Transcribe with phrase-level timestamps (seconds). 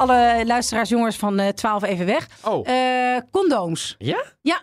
[0.00, 2.26] alle luisteraars, jongens van eh 12 even weg.
[2.42, 3.94] Oh, Eh, condooms.
[3.98, 4.24] ja?
[4.42, 4.60] Ja.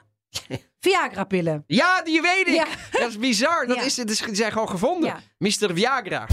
[0.80, 1.64] Viagra-pillen.
[1.68, 2.54] Ja, die weet ik.
[2.54, 2.66] Ja.
[2.92, 3.68] Dat is bizar.
[3.68, 3.82] Dat Ja.
[3.84, 5.10] is, is, die zijn gewoon gevonden.
[5.10, 5.20] Ja.
[5.38, 5.74] Mr.
[5.74, 6.26] Viagra.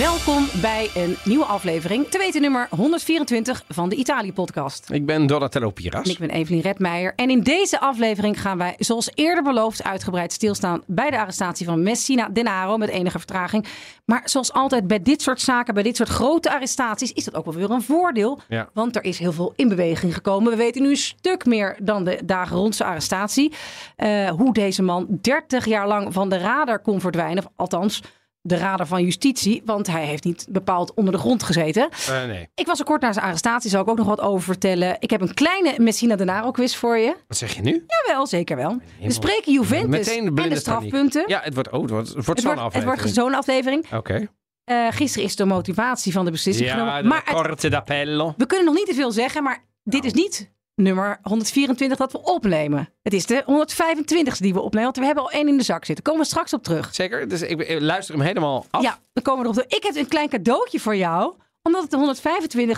[0.00, 2.08] Welkom bij een nieuwe aflevering.
[2.08, 4.90] Te weten nummer 124 van de Italië-podcast.
[4.90, 6.04] Ik ben Donatello Piras.
[6.04, 7.12] En ik ben Evelien Redmeijer.
[7.16, 11.82] En in deze aflevering gaan wij, zoals eerder beloofd, uitgebreid stilstaan bij de arrestatie van
[11.82, 13.66] Messina Denaro met enige vertraging.
[14.04, 17.44] Maar zoals altijd bij dit soort zaken, bij dit soort grote arrestaties, is dat ook
[17.44, 18.40] wel weer een voordeel.
[18.48, 18.68] Ja.
[18.74, 20.50] Want er is heel veel in beweging gekomen.
[20.50, 23.52] We weten nu een stuk meer dan de dagen rond zijn arrestatie.
[23.96, 27.44] Eh, hoe deze man 30 jaar lang van de radar kon verdwijnen.
[27.44, 28.02] Of althans,
[28.42, 29.62] de radar van justitie.
[29.64, 31.88] Want hij heeft niet bepaald onder de grond gezeten.
[32.08, 32.48] Eh, nee.
[32.54, 34.96] Ik was er kort na zijn arrestatie, zal ik ook nog wat over vertellen.
[34.98, 37.16] Ik heb een kleine Messina Denaro quiz voor je.
[37.28, 37.84] Wat zeg je nu?
[38.06, 38.80] Jawel, zeker wel.
[39.00, 41.24] We spreken Juventus Meteen de en blinde de strafpunten.
[41.26, 43.30] Ja, het wordt, oh, het wordt, het wordt het, zo'n wordt, het wordt aflevering.
[43.30, 43.92] zo'n aflevering.
[43.94, 44.28] Oké.
[44.64, 47.02] Eh, gisteren is de motivatie van de beslissing Ja, genomen.
[47.02, 48.34] de Maar corte d'appello.
[48.36, 50.50] we kunnen nog niet te veel zeggen, maar dit is niet
[50.82, 52.88] nummer 124 dat we opnemen.
[53.02, 55.84] Het is de 125ste die we opnemen, want we hebben al één in de zak
[55.84, 56.04] zitten.
[56.04, 56.94] Komen we straks op terug.
[56.94, 57.28] Zeker?
[57.28, 58.82] Dus ik, ik luister hem helemaal af.
[58.82, 59.78] Ja, dan komen we erop terug.
[59.78, 62.14] Ik heb een klein cadeautje voor jou, omdat het de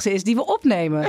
[0.09, 1.01] 125ste is die we opnemen.
[1.03, 1.09] Ja,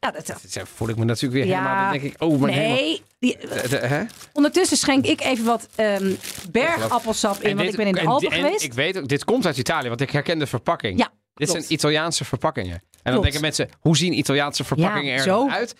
[0.00, 1.58] ja dat, Dat voel ik me natuurlijk weer Ja.
[1.62, 1.90] helemaal.
[1.90, 2.76] Dan denk ik, oh, maar helemaal...
[2.76, 4.02] Nee, die, Eh, de- hè?
[4.32, 6.12] Ondertussen schenk ik even wat ehm,
[6.50, 8.62] bergappelsap in, want dit- ik ben in de en- Alpen en geweest.
[8.64, 10.98] Ik weet ook, dit komt uit Italië, want ik herken de verpakking.
[10.98, 11.08] Ja,
[11.40, 12.72] Dit zijn Italiaanse verpakkingen.
[12.74, 13.22] En dan Klopt.
[13.22, 15.48] denken mensen, hoe zien Italiaanse verpakkingen Ja, er zo.
[15.48, 15.74] uit?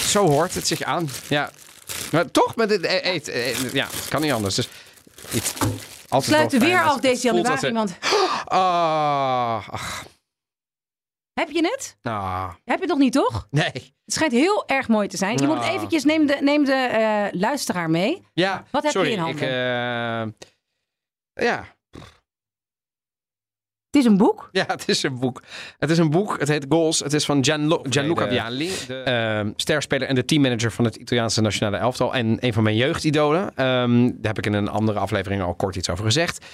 [0.00, 1.08] Zo hoort het zich aan.
[1.28, 1.50] Ja.
[2.12, 4.54] Maar toch, met het e- eet, eh, ja, het kan niet anders.
[4.54, 4.68] Dus
[5.32, 5.52] iets,
[6.08, 7.96] altijd Sluiten wel weer af het deze januari, het- want
[8.44, 10.04] Ah, ach,
[11.32, 11.96] heb je het?
[12.02, 13.46] ah, Heb je het nog niet, toch?
[13.50, 13.70] nee.
[14.04, 15.38] Het schijnt heel erg mooi te zijn.
[15.38, 15.72] Je moet Ah.
[15.72, 18.26] eventjes, neem de, neem de eh, luisteraar mee.
[18.32, 19.42] Ja, Wat heb je sorry, in handen?
[19.42, 19.48] Ik,
[21.34, 21.64] eh, ja,
[23.90, 24.48] Het is een boek.
[24.52, 25.42] Ja, het is een boek.
[25.78, 26.38] Het is een boek.
[26.38, 26.98] Het heet Goals.
[26.98, 28.70] Het is van Gianluca Vialli.
[28.86, 32.14] De ehm, sterspeler en de teammanager van het Italiaanse nationale elftal.
[32.14, 33.52] En een van mijn jeugdidolen.
[33.54, 36.44] Ehm, daar heb ik in een andere aflevering al kort iets over gezegd.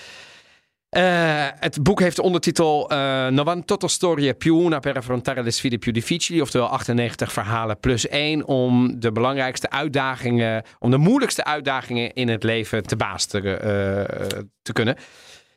[0.88, 5.78] Eh, het boek heeft de ondertitel eh 98 storie più una per affrontare le sfide
[5.78, 6.40] più difficili.
[6.40, 12.42] Oftewel 98 verhalen plus één om de belangrijkste uitdagingen, om de moeilijkste uitdagingen in het
[12.42, 14.96] leven te baas te, eh, te kunnen.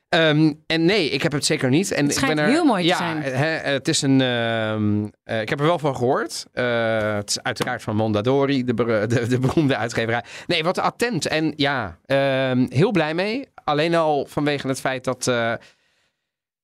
[0.10, 1.92] Ehm, en nee, ik heb het zeker niet.
[1.92, 3.22] En Het ik ben schijnt er, heel mooi te ja, zijn.
[3.22, 4.22] Hè, het is een.
[4.22, 6.46] ehm, eh, ik heb er wel van gehoord.
[6.52, 8.74] Eh, het is uiteraard van Mondadori, de,
[9.08, 10.24] de, de beroemde uitgeverij.
[10.48, 11.28] Nee, wat attent.
[11.28, 13.48] En ja, ehm, heel blij mee.
[13.64, 15.28] Alleen al vanwege het feit dat.
[15.28, 15.54] eh,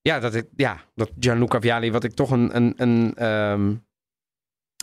[0.01, 0.45] ja, dat ik.
[0.55, 2.55] Ja, dat Gianluca Vialli, wat ik toch een.
[2.55, 3.83] een, een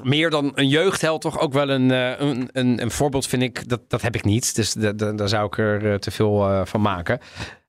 [0.02, 3.68] meer dan een jeugdheld, toch ook wel een, eh, een, een, een voorbeeld vind ik.
[3.68, 4.54] Dat, dat heb ik niet.
[4.54, 7.18] Dus da- da- daar zou ik er eh, te veel eh, van maken.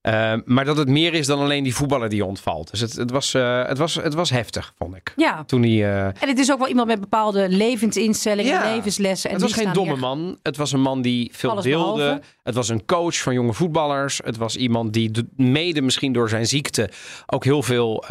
[0.07, 2.71] Uh, maar dat het meer is dan alleen die voetballer die ontvalt.
[2.71, 5.13] Dus het, het, was, uh, het, was, het was heftig, vond ik.
[5.15, 5.43] Ja.
[5.43, 5.71] Toen hij.
[5.71, 8.75] Uh, En het is ook wel iemand met bepaalde levensinstellingen, Ja.
[8.75, 9.29] levenslessen.
[9.29, 10.37] En het was die geen domme hier- man.
[10.41, 11.97] Het was een man die veel Alles deelde.
[11.97, 12.21] behalve.
[12.43, 14.21] Het was een coach van jonge voetballers.
[14.23, 16.89] Het was iemand die de- mede misschien door zijn ziekte
[17.25, 18.03] ook heel veel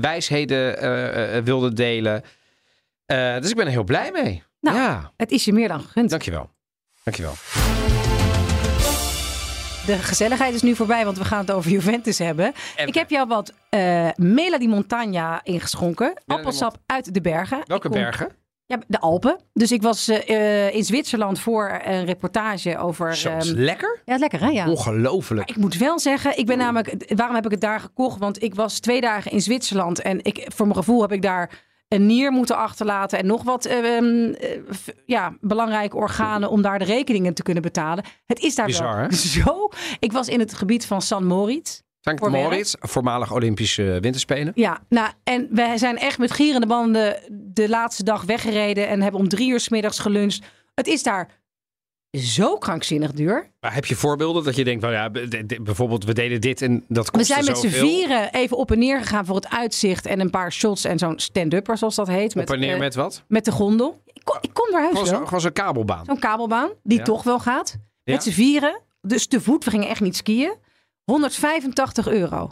[0.00, 2.22] wijsheden wilde delen.
[3.12, 4.42] Uh, dus ik ben er heel blij mee.
[4.60, 6.10] Nou, ja, Het is je meer dan gegund.
[6.10, 6.50] dankjewel.
[7.04, 7.32] Dankjewel.
[9.86, 12.52] De gezelligheid is nu voorbij, want we gaan het over Juventus hebben.
[12.76, 16.12] En- Ik heb jou wat eh Mela di Montagna ingeschonken.
[16.26, 17.60] Appelsap uit de bergen.
[17.64, 18.28] Welke kom- bergen?
[18.66, 19.38] Ja, de Alpen.
[19.52, 23.16] Dus ik was eh, eh, in Zwitserland voor een reportage over...
[23.16, 24.00] Zo, is ehm, lekker.
[24.04, 24.48] ja, lekker hè?
[24.48, 24.68] Ja.
[24.68, 25.48] Ongelooflijk.
[25.50, 28.18] Ik moet wel zeggen, ik ben namelijk, waarom heb ik het daar gekocht?
[28.18, 31.50] Want ik was twee dagen in Zwitserland en ik, voor mijn gevoel heb ik daar
[31.94, 34.58] een nier moeten achterlaten en nog wat ehm, eh,
[35.06, 38.04] ja, belangrijke organen om daar de rekeningen te kunnen betalen.
[38.26, 39.12] Het is daar Bizar, wel hè?
[39.42, 39.68] zo.
[39.98, 41.80] Ik was in het gebied van San Moritz.
[42.00, 42.28] Sankt?
[42.28, 44.52] Moritz, voormalig Olympische Winterspelen.
[44.54, 49.20] Ja, nou, en wij zijn echt met gierende banden de laatste dag weggereden en hebben
[49.20, 50.46] om drie uur 's middags geluncht.
[50.74, 51.39] Het is daar
[52.18, 53.50] zo krankzinnig duur.
[53.60, 56.62] Maar heb je voorbeelden dat je denkt, van ja, d- d- bijvoorbeeld we deden dit
[56.62, 59.48] en dat We kostte zijn met z'n vieren even op en neer gegaan voor het
[59.48, 62.36] uitzicht en een paar shots en zo'n stand-upper zoals dat heet.
[62.36, 63.24] Op en neer eh, met wat?
[63.28, 64.02] met de gondel.
[64.12, 66.04] Ik kom, ik kom naar huis Gewoon gewoon zo'n kabelbaan.
[66.04, 67.04] Zo'n kabelbaan die Ja.
[67.04, 67.76] toch wel gaat.
[68.04, 68.12] Ja.
[68.12, 68.80] Met z'n vieren.
[69.00, 69.64] Dus te voet.
[69.64, 70.54] We gingen echt niet skiën.
[71.04, 72.50] 185 euro.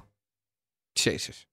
[0.93, 1.47] Jezus.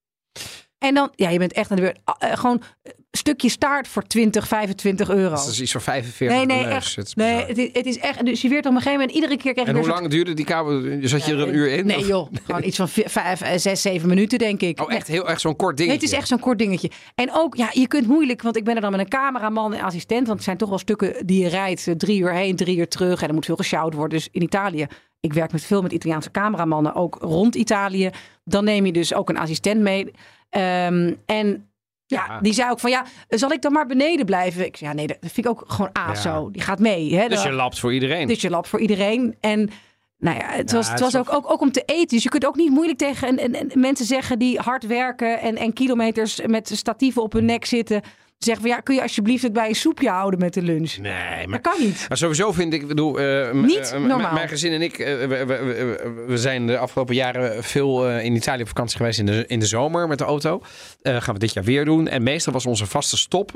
[0.88, 2.00] En dan, ja, je bent echt aan de beurt.
[2.20, 5.30] Eh, gewoon een stukje staart voor 20, 25 euro.
[5.36, 6.96] Dat is iets van 45 Nee, nee, echt.
[6.96, 8.26] Het is Nee, het is, het is echt.
[8.26, 10.10] Dus je weert op een gegeven moment iedere keer krijg je En weer hoe lang
[10.12, 10.82] duurde die kabel?
[11.02, 11.86] Zat je er een uur in?
[11.86, 14.82] Nee Of- joh, gewoon iets van vi- vijf, eh, zes, zeven minuten denk ik.
[14.82, 16.06] Oh, echt heel erg zo'n kort Nee, dingetje.
[16.06, 16.90] het is echt zo'n kort dingetje.
[17.16, 19.82] En ook, ja, je kunt moeilijk, want ik ben er dan met een cameraman en
[19.84, 20.24] assistent.
[20.26, 21.88] Want het zijn toch wel stukken die je rijdt.
[21.88, 23.22] eh, Drie uur heen, drie uur terug.
[23.22, 24.18] En er moet veel gesjouwd worden.
[24.18, 24.86] Dus in Italië,
[25.26, 28.10] ik werk met veel met Italiaanse cameramannen, ook rond Italië.
[28.44, 30.12] Dan neem je dus ook een assistent mee.
[30.50, 31.70] Ehm, en
[32.06, 32.40] ja, Ja.
[32.42, 34.66] die zei ook van, ja, zal ik dan maar beneden blijven?
[34.66, 36.16] Ik zei, ja, nee, dat vind ik ook gewoon A Ja.
[36.16, 36.52] zo.
[36.52, 37.16] Die gaat mee.
[37.16, 37.28] Hè?
[37.28, 38.28] Dus je lapt voor iedereen.
[38.28, 39.36] dus je lab voor iedereen.
[39.40, 39.70] En
[40.18, 42.08] nou ja, het Ja, was, het was ook, ook, ook om te eten.
[42.08, 45.40] Dus je kunt ook niet moeilijk tegen een, een- een- mensen zeggen die hard werken
[45.40, 48.02] en, en kilometers met statieven op hun nek zitten.
[48.38, 50.98] Zeggen van ja, kun je alsjeblieft het bij een soepje houden met de lunch?
[50.98, 52.06] Nee, maar Dat kan niet.
[52.08, 54.34] Maar sowieso vind ik, bedoel, eh, Niet eh, normaal.
[54.34, 58.36] Mijn gezin en ik, eh, we, we, we- we zijn de afgelopen jaren veel in
[58.36, 60.62] Italië op vakantie geweest in de, in de zomer met de auto.
[61.02, 62.08] Gaan we dit jaar weer doen.
[62.08, 63.52] En meestal was onze vaste stop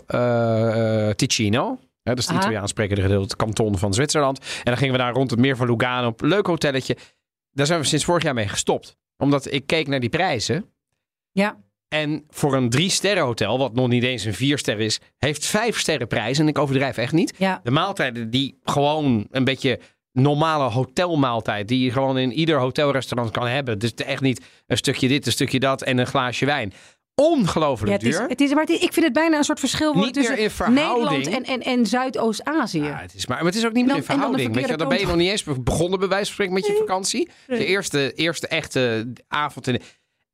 [1.16, 1.80] Ticino.
[2.04, 2.40] Hè, dat is het Aha.
[2.40, 4.40] Italiaans sprekende gedeelte, het kanton van Zwitserland.
[4.40, 6.98] En dan gingen we daar rond het meer van Lugano op een leuk hotelletje.
[7.52, 8.98] Daar zijn we sinds vorig jaar mee gestopt.
[9.18, 10.66] Omdat ik keek naar die prijzen.
[11.32, 11.58] Ja.
[11.90, 15.46] En voor een drie sterren hotel, wat nog niet eens een vier ster is, heeft
[15.46, 16.40] vijf sterren prijs.
[16.40, 17.34] En ik overdrijf echt niet.
[17.38, 19.80] Ja, De maaltijden die gewoon een beetje
[20.12, 21.68] normale hotelmaaltijd.
[21.68, 23.80] Die je gewoon in ieder hotelrestaurant kan hebben.
[23.80, 26.74] Dus echt niet een stukje dit, een stukje dat en een glaasje wijn.
[27.16, 28.28] Ongelooflijk ja het, is, duur.
[28.30, 30.26] het is, maar het is- ik vind het bijna een soort verschil worden Niet meer
[30.26, 31.10] tussen in verhouding.
[31.10, 32.82] Nederland en, en, en Zuidoost-Azië.
[32.82, 34.54] Ja, het is maar, maar het is ook niet En meer dan- in dan verhouding.
[34.56, 36.76] Weet je, dan ben je nog niet eens begonnen bij wijze van spreken met je
[36.80, 37.30] vakantie.
[37.48, 39.68] De eerste, eerste echte avond.
[39.68, 39.80] In de,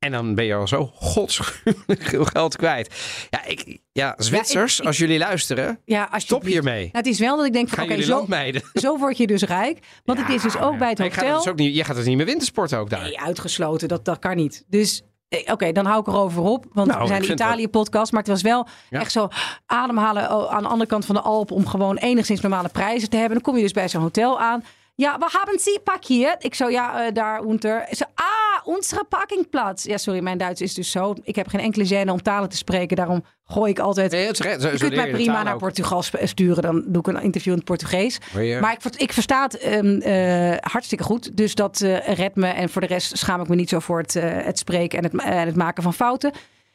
[0.06, 2.94] en dan ben je al zo godschuwelijk veel geld kwijt.
[3.30, 6.80] Ja, ik, ja Zwitsers, Ja, ik- als jullie luisteren, ja, als stop hiermee.
[6.80, 8.26] Nou, het is wel dat ik denk van oké, jullie zo,
[8.86, 9.78] zo word je dus rijk.
[10.04, 11.36] Want het is dus ook bij het Ik ga hotel.
[11.38, 13.02] dus ook niet, jij gaat dus niet meer wintersporten ook daar.
[13.02, 13.88] Nee, uitgesloten.
[13.88, 14.64] Dat, dat kan niet.
[14.68, 16.66] Dus eh, oké, dan hou ik erover op.
[16.72, 18.12] Want Nou, we zijn het Italië-podcast.
[18.12, 19.00] Maar het was wel Ja.
[19.00, 19.28] echt zo
[19.66, 21.50] ademhalen oh, aan de andere kant van de Alp...
[21.50, 23.34] om gewoon enigszins normale prijzen te hebben.
[23.34, 24.64] Dan kom je dus bij zo'n hotel aan.
[24.94, 26.44] Ja, we hebben Sie parkiert?
[26.44, 27.86] Ik zo, ja, eh, daar unter.
[27.90, 28.24] Ze, ah,
[28.66, 29.84] onze parkingplaats.
[29.84, 31.14] Ja, sorry, mijn Duits is dus zo.
[31.22, 32.96] Ik heb geen enkele zin om talen te spreken.
[32.96, 34.10] Daarom gooi ik altijd...
[34.10, 35.60] Nee, het is je kunt mij prima naar ook.
[35.60, 36.62] Portugal sturen.
[36.62, 38.18] Dan doe ik een interview in het Portugees.
[38.60, 41.36] Maar ik, ik versta het ehm, eh, hartstikke goed.
[41.36, 42.46] Dus dat eh redt me.
[42.46, 45.04] En voor de rest schaam ik me niet zo voor het, eh, het spreken en
[45.04, 46.32] het, en het maken van fouten.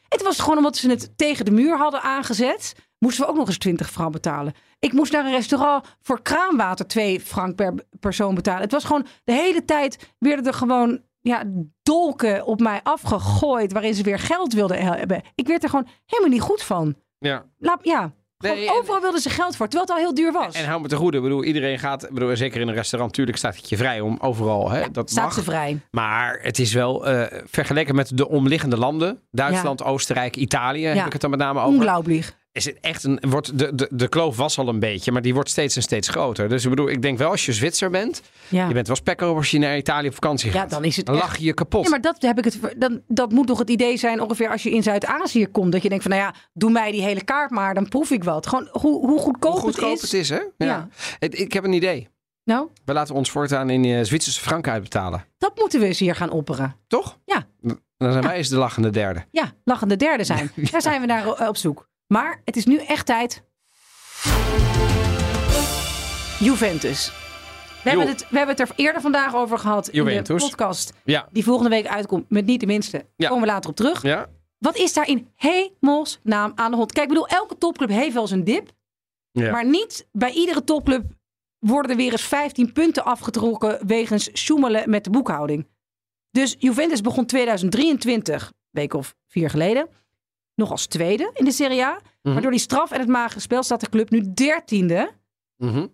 [0.08, 2.74] Het was gewoon omdat ze het tegen de muur hadden aangezet.
[2.98, 4.52] Moesten we ook nog eens 20 frank betalen.
[4.78, 8.62] Ik moest naar een restaurant voor kraanwater 2 frank per persoon betalen.
[8.62, 11.42] Het was gewoon de hele tijd werden er gewoon ja,
[11.82, 13.72] dolken op mij afgegooid.
[13.72, 15.22] Waarin ze weer geld wilden hebben.
[15.34, 16.94] Ik werd er gewoon helemaal niet goed van.
[17.18, 17.44] Ja.
[17.58, 18.12] Laat, ja,
[18.50, 19.68] Nee, overal wilden ze geld voor.
[19.68, 20.54] Terwijl het al heel duur was.
[20.54, 21.16] En hou me te goede.
[21.16, 24.00] Ik bedoel, iedereen gaat, ik bedoel, zeker in een restaurant, natuurlijk staat het je vrij
[24.00, 24.70] om overal.
[24.70, 25.32] Hè, dat Staat mag.
[25.32, 25.80] ze vrij.
[25.90, 31.12] Maar het is wel eh, vergeleken met de omliggende landen, Duitsland, Oostenrijk, Italië, heb ik
[31.12, 31.74] het dan met name over.
[31.74, 32.40] Unglaublich.
[32.52, 35.34] Is het echt een, wordt de, de, de kloof was al een beetje, maar die
[35.34, 36.48] wordt steeds en steeds groter.
[36.48, 38.68] Dus ik bedoel, ik denk wel als je Zwitser bent, Ja.
[38.68, 40.70] je bent wel spekker als je naar Italië op vakantie Ja, gaat.
[40.70, 41.84] dan is het Dan echt- lach je je kapot.
[41.84, 42.58] Ja, maar dat heb ik het.
[42.76, 45.72] Dan, dat moet toch het idee zijn ongeveer als je in Zuid-Azië komt.
[45.72, 48.24] Dat je denkt van, nou ja, doe mij die hele kaart maar, dan proef ik
[48.24, 48.46] wat.
[48.46, 50.10] Gewoon hoe, hoe goedkoop, Hoe goedkoop het is.
[50.12, 50.40] het is, hè?
[50.56, 50.88] Ja.
[51.18, 51.28] Ja.
[51.28, 52.08] Ik heb een idee.
[52.44, 55.24] Nou, We laten ons voortaan in eh, Zwitserse franken uitbetalen.
[55.38, 56.76] dat moeten we eens hier gaan opperen.
[56.86, 57.18] Toch?
[57.24, 57.46] Ja.
[57.96, 59.24] Dan zijn wij eens de lachende derde.
[59.30, 60.50] Ja, lachende derde zijn.
[60.70, 61.90] Daar zijn we naar eh, op zoek.
[62.12, 63.42] Maar het is nu echt tijd.
[66.38, 67.12] Juventus.
[67.82, 70.92] We hebben, het, we hebben het er eerder vandaag over gehad in de podcast.
[71.04, 71.28] Ja.
[71.30, 72.96] Die volgende week uitkomt met niet de minste.
[72.96, 73.28] Daar Ja.
[73.28, 74.02] komen we later op terug.
[74.02, 74.28] Ja?
[74.58, 76.92] Wat is daar in hemelsnaam aan de hand?
[76.92, 78.70] Kijk, ik bedoel, elke topclub heeft wel een dip.
[79.30, 79.50] Ja.
[79.50, 81.04] Maar niet bij iedere topclub
[81.58, 85.68] worden er weer eens 15 punten afgetrokken wegens sjoemelen met de boekhouding.
[86.30, 89.88] Dus Juventus begon 2023, week of vier geleden,
[90.54, 92.00] nog als tweede in de Serie A.
[92.22, 92.32] Mhm.
[92.32, 95.10] Maar door die straf en het magere spel staat de club nu dertiende.
[95.56, 95.86] Mhm.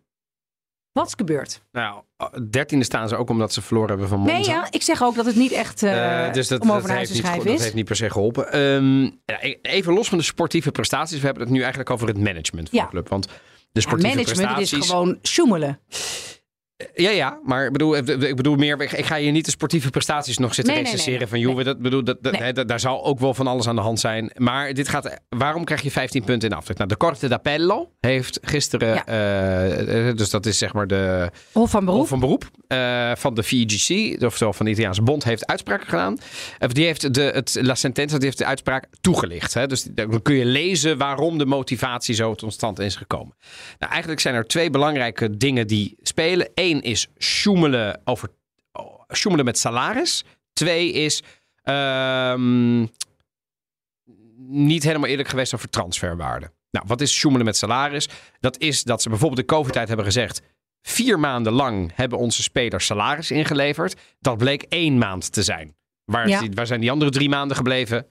[0.93, 1.63] Wat is gebeurd?
[1.73, 2.03] Nou,
[2.51, 4.35] dertiende staan ze ook omdat ze verloren hebben van Monza.
[4.35, 6.77] Nee, ja, ik zeg ook dat het niet echt eh, Eh, dus dat, om dat
[6.77, 7.63] over naar huis heeft te niet, schrijven ge- dat is.
[7.63, 8.53] heeft niet per se geholpen.
[8.53, 11.19] Ehm, ja, even los van de sportieve prestaties.
[11.21, 12.85] We hebben het nu eigenlijk over het management van Ja.
[12.85, 13.09] de club.
[13.09, 13.31] Want de
[13.73, 14.91] Ja, sportieve management, het is prestaties...
[14.91, 15.81] gewoon sjoemelen.
[16.95, 20.39] Ja, ja, maar ik bedoel, ik bedoel meer, ik ga je niet de sportieve prestaties
[20.39, 21.39] nog zitten Nee, nee, recenseren nee, van.
[21.41, 21.65] Juve.
[21.65, 24.31] Dat, bedoel, dat, hè, daar zal ook wel van alles aan de hand zijn.
[24.37, 26.77] Maar dit gaat, waarom krijg je 15 punten in aftrek?
[26.77, 29.05] Nou, de Corte d'Appello heeft gisteren, Ja.
[29.07, 32.01] eh, dus dat is zeg maar de Hof van beroep.
[32.01, 36.19] Hof van beroep eh, van de VGC, oftewel van de Italiaanse bond, heeft uitspraken gedaan.
[36.59, 39.55] Of die heeft de, het La Sentenza, die heeft de uitspraak toegelicht.
[39.55, 39.67] Hè?
[39.67, 43.35] Dus dan kun je lezen waarom de motivatie zo tot stand is gekomen.
[43.79, 46.49] Nou, eigenlijk zijn er twee belangrijke dingen die spelen.
[46.55, 48.29] Eén is sjoemelen, over,
[49.15, 50.25] sjoemelen met salaris.
[50.53, 51.23] Twee is
[51.63, 52.87] ehm,
[54.47, 56.51] niet helemaal eerlijk geweest over transferwaarde.
[56.71, 58.09] Nou, wat is sjoemelen met salaris?
[58.41, 60.41] Dat is dat ze bijvoorbeeld de COVID-tijd hebben gezegd...
[60.83, 64.01] vier maanden lang hebben onze spelers salaris ingeleverd.
[64.21, 65.77] Dat bleek één maand te zijn.
[66.05, 66.41] Waar, Ja.
[66.41, 68.07] die- waar zijn die andere drie maanden gebleven?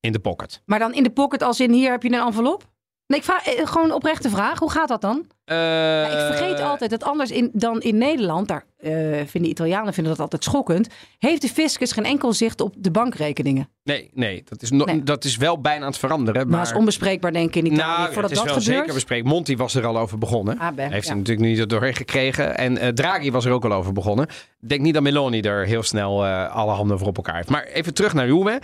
[0.00, 0.62] In de pocket.
[0.66, 2.72] Maar dan in de pocket als in hier heb je een envelop?
[3.06, 4.58] Nee, ik vraag eh, gewoon oprechte vraag.
[4.58, 5.26] Hoe gaat dat dan?
[5.44, 8.92] Ja, ik vergeet Eh, altijd dat anders in, dan in Nederland, daar eh,
[9.26, 13.68] vinden Italianen vinden dat altijd schokkend, heeft de fiscus geen enkel zicht op de bankrekeningen.
[13.84, 15.02] Nee, nee, dat is, no- Nee.
[15.02, 16.40] dat is wel bijna aan het veranderen.
[16.40, 17.96] Maar, Maar, dat is onbespreekbaar denk ik in Italië.
[17.98, 18.78] nou, Voordat het is dat wel gebeurt.
[18.78, 19.28] zeker bespreken.
[19.28, 20.58] Monti was er al over begonnen.
[20.58, 21.10] Ah, ben, Heeft ja.
[21.10, 22.56] hij natuurlijk niet er doorheen gekregen.
[22.58, 24.26] En eh, Draghi was er ook al over begonnen.
[24.60, 27.48] Ik denk niet dat Meloni er heel snel alle handen voor op elkaar heeft.
[27.48, 28.60] Maar even terug naar Juve.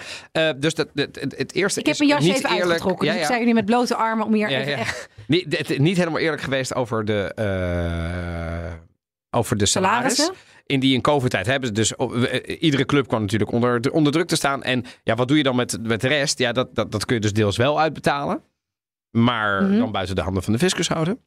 [0.56, 2.64] Dus dat, het, het, het eerste Ik heb is mijn jas niet even eerlijk.
[2.70, 3.06] uitgetrokken.
[3.06, 5.96] Ja, Dus ik sta nu met blote armen om hier even echt Niet, het- niet
[5.96, 8.72] helemaal eerlijk geweest over de, eh,
[9.30, 10.14] over de salaris.
[10.16, 10.48] salarissen.
[10.66, 11.96] In die in COVID-tijd hebben ze dus...
[11.96, 14.62] oh, eh, iedere club kwam natuurlijk onder, onder druk te staan.
[14.62, 16.38] En ja, wat doe je dan met, met de rest?
[16.38, 18.42] Ja, dat, dat, dat kun je dus deels wel uitbetalen.
[19.10, 19.78] Maar Mhm.
[19.78, 21.20] dan buiten de handen van de fiscus houden.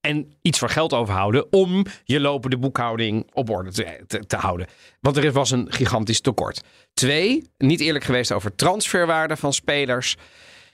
[0.00, 4.66] En iets voor geld overhouden om je lopende boekhouding op orde te, te, te houden.
[5.00, 6.60] Want er was een gigantisch tekort.
[6.94, 10.16] Twee, niet eerlijk geweest over transferwaarde van spelers.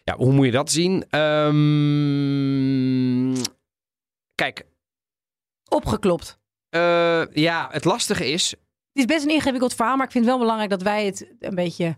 [0.05, 1.05] Ja, hoe moet je dat zien?
[1.11, 1.55] Ehm,
[4.35, 4.67] kijk,
[5.69, 6.39] opgeklopt.
[6.71, 8.51] eh, ja, het lastige is.
[8.51, 8.59] Het
[8.93, 11.55] is best een ingewikkeld verhaal, maar ik vind het wel belangrijk dat wij het een
[11.55, 11.97] beetje...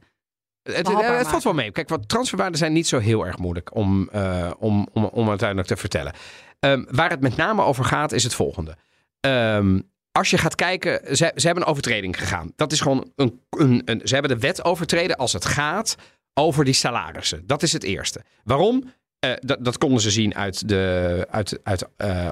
[0.63, 1.71] Het, het, Behapbaar het valt wel mee.
[1.71, 5.69] Kijk, wat transferwaarden zijn niet zo heel erg moeilijk om, eh, om, om, om uiteindelijk
[5.69, 6.13] te vertellen.
[6.61, 8.77] Ehm, waar het met name over gaat, is het volgende.
[9.21, 9.81] Ehm,
[10.13, 12.53] als je gaat kijken, ze, ze hebben een overtreding gegaan.
[12.57, 14.01] Dat is gewoon een, een, een.
[14.05, 15.97] Ze hebben de wet overtreden als het gaat
[16.39, 17.47] over die salarissen.
[17.47, 18.21] Dat is het eerste.
[18.45, 18.93] Waarom?
[19.19, 22.27] Eh, dat, dat konden ze zien uit, de, uit, uit eh,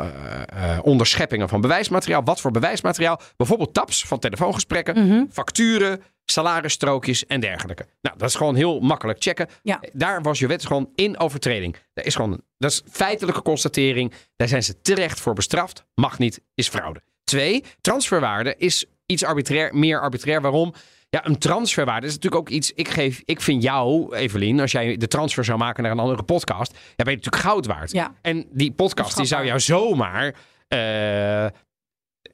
[0.47, 2.25] eh, onderscheppingen van bewijsmateriaal.
[2.25, 3.21] Wat voor bewijsmateriaal?
[3.37, 5.25] Bijvoorbeeld taps van telefoongesprekken, Mhm.
[5.31, 7.87] facturen, salarisstrookjes en dergelijke.
[8.01, 9.49] Nou, dat is gewoon heel makkelijk checken.
[9.63, 9.81] Ja.
[9.93, 11.77] Daar was je wet gewoon in overtreding.
[11.95, 14.13] Dat is gewoon, dat is feitelijke constatering.
[14.37, 15.85] Daar zijn ze terecht voor bestraft.
[15.95, 17.03] Mag niet, is fraude.
[17.25, 20.41] Twee, transferwaarde is iets arbitrair, meer arbitrair.
[20.41, 20.75] Waarom?
[21.15, 22.73] Ja, een transferwaarde is natuurlijk ook iets.
[22.73, 26.23] Ik, geef, ik vind jou, Evelien, als jij de transfer zou maken naar een andere
[26.23, 27.93] podcast, ja, ben je natuurlijk goud waard.
[27.93, 28.15] Ja.
[28.23, 30.35] En die podcast die zou jou zomaar
[30.69, 31.47] eh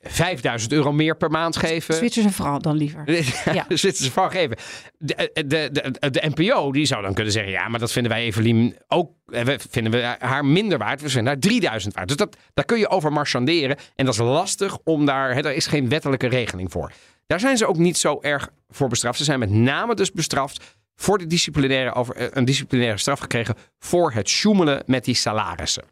[0.03, 1.95] 5000 euro meer per maand geven.
[1.95, 3.05] Zwitsers en vooral dan liever.
[3.53, 4.57] Ja, Zwitserse van geven.
[4.99, 8.23] De, de, de, de NPO die zou dan kunnen zeggen: ja, maar dat vinden wij
[8.23, 9.13] Evelien ook.
[9.27, 11.01] eh, we vinden we haar minder waard.
[11.01, 12.09] We vinden haar 3000 waard.
[12.09, 13.77] Dus dat, daar kun je over marchanderen.
[13.95, 15.35] En dat is lastig om daar.
[15.35, 16.93] Hè, er is geen wettelijke regeling voor.
[17.31, 19.19] Daar zijn ze ook niet zo erg voor bestraft.
[19.19, 23.57] Ze zijn met name dus bestraft voor de disciplinaire over, eh, een disciplinaire straf gekregen
[23.79, 25.85] voor het sjoemelen met die salarissen.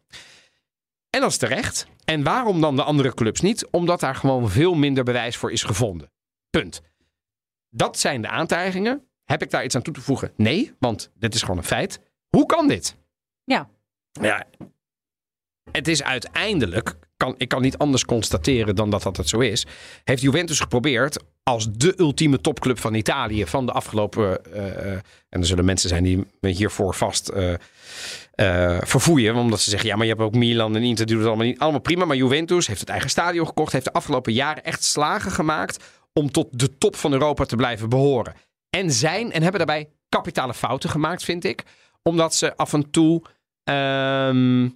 [1.11, 1.87] En dat is terecht.
[2.05, 3.67] En waarom dan de andere clubs niet?
[3.71, 6.11] Omdat daar gewoon veel minder bewijs voor is gevonden.
[6.51, 6.83] Punt.
[7.69, 9.09] Dat zijn de aantijgingen.
[9.25, 10.33] Heb ik daar iets aan toe te voegen?
[10.37, 12.01] Nee, want dit is gewoon een feit.
[12.29, 12.97] Hoe kan dit?
[13.45, 13.69] Ja.
[14.11, 14.45] Ja,
[15.73, 19.67] het is uiteindelijk, kan, ik kan niet anders constateren dan dat dat het zo is.
[20.05, 24.45] Heeft Juventus geprobeerd als de ultieme topclub van Italië van de afgelopen.
[24.53, 24.99] eh, eh,
[25.29, 27.53] en er zullen mensen zijn die me hiervoor vast eh,
[28.35, 29.35] eh, verfoeien.
[29.37, 31.47] Omdat ze zeggen: ja, maar je hebt ook Milan en Inter, die doen het allemaal
[31.47, 31.59] niet.
[31.59, 32.05] Allemaal prima.
[32.05, 33.73] Maar Juventus heeft het eigen stadion gekocht.
[33.73, 35.85] Heeft de afgelopen jaren echt slagen gemaakt.
[36.13, 38.35] om tot de top van Europa te blijven behoren.
[38.71, 41.63] En zijn en hebben daarbij kapitale fouten gemaakt, vind ik.
[42.03, 43.23] Omdat ze af en toe.
[43.65, 44.69] ehm,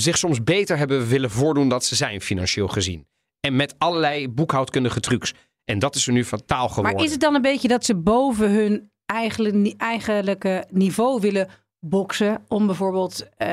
[0.00, 3.06] zich soms beter hebben willen voordoen dat ze zijn, financieel gezien.
[3.40, 5.32] En met allerlei boekhoudkundige trucs.
[5.64, 6.94] En dat is er nu fataal geworden.
[6.94, 11.48] Maar is het dan een beetje dat ze boven hun eigenlijk, eigenlijke niveau willen
[11.80, 12.44] boksen?
[12.48, 13.48] Om bijvoorbeeld eh,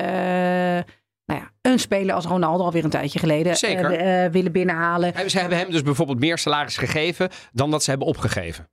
[1.26, 3.92] nou ja, een speler als Ronaldo alweer een tijdje geleden Zeker.
[3.92, 5.30] eh, eh, willen binnenhalen.
[5.30, 8.70] Ze hebben hem dus bijvoorbeeld meer salaris gegeven dan dat ze hebben opgegeven.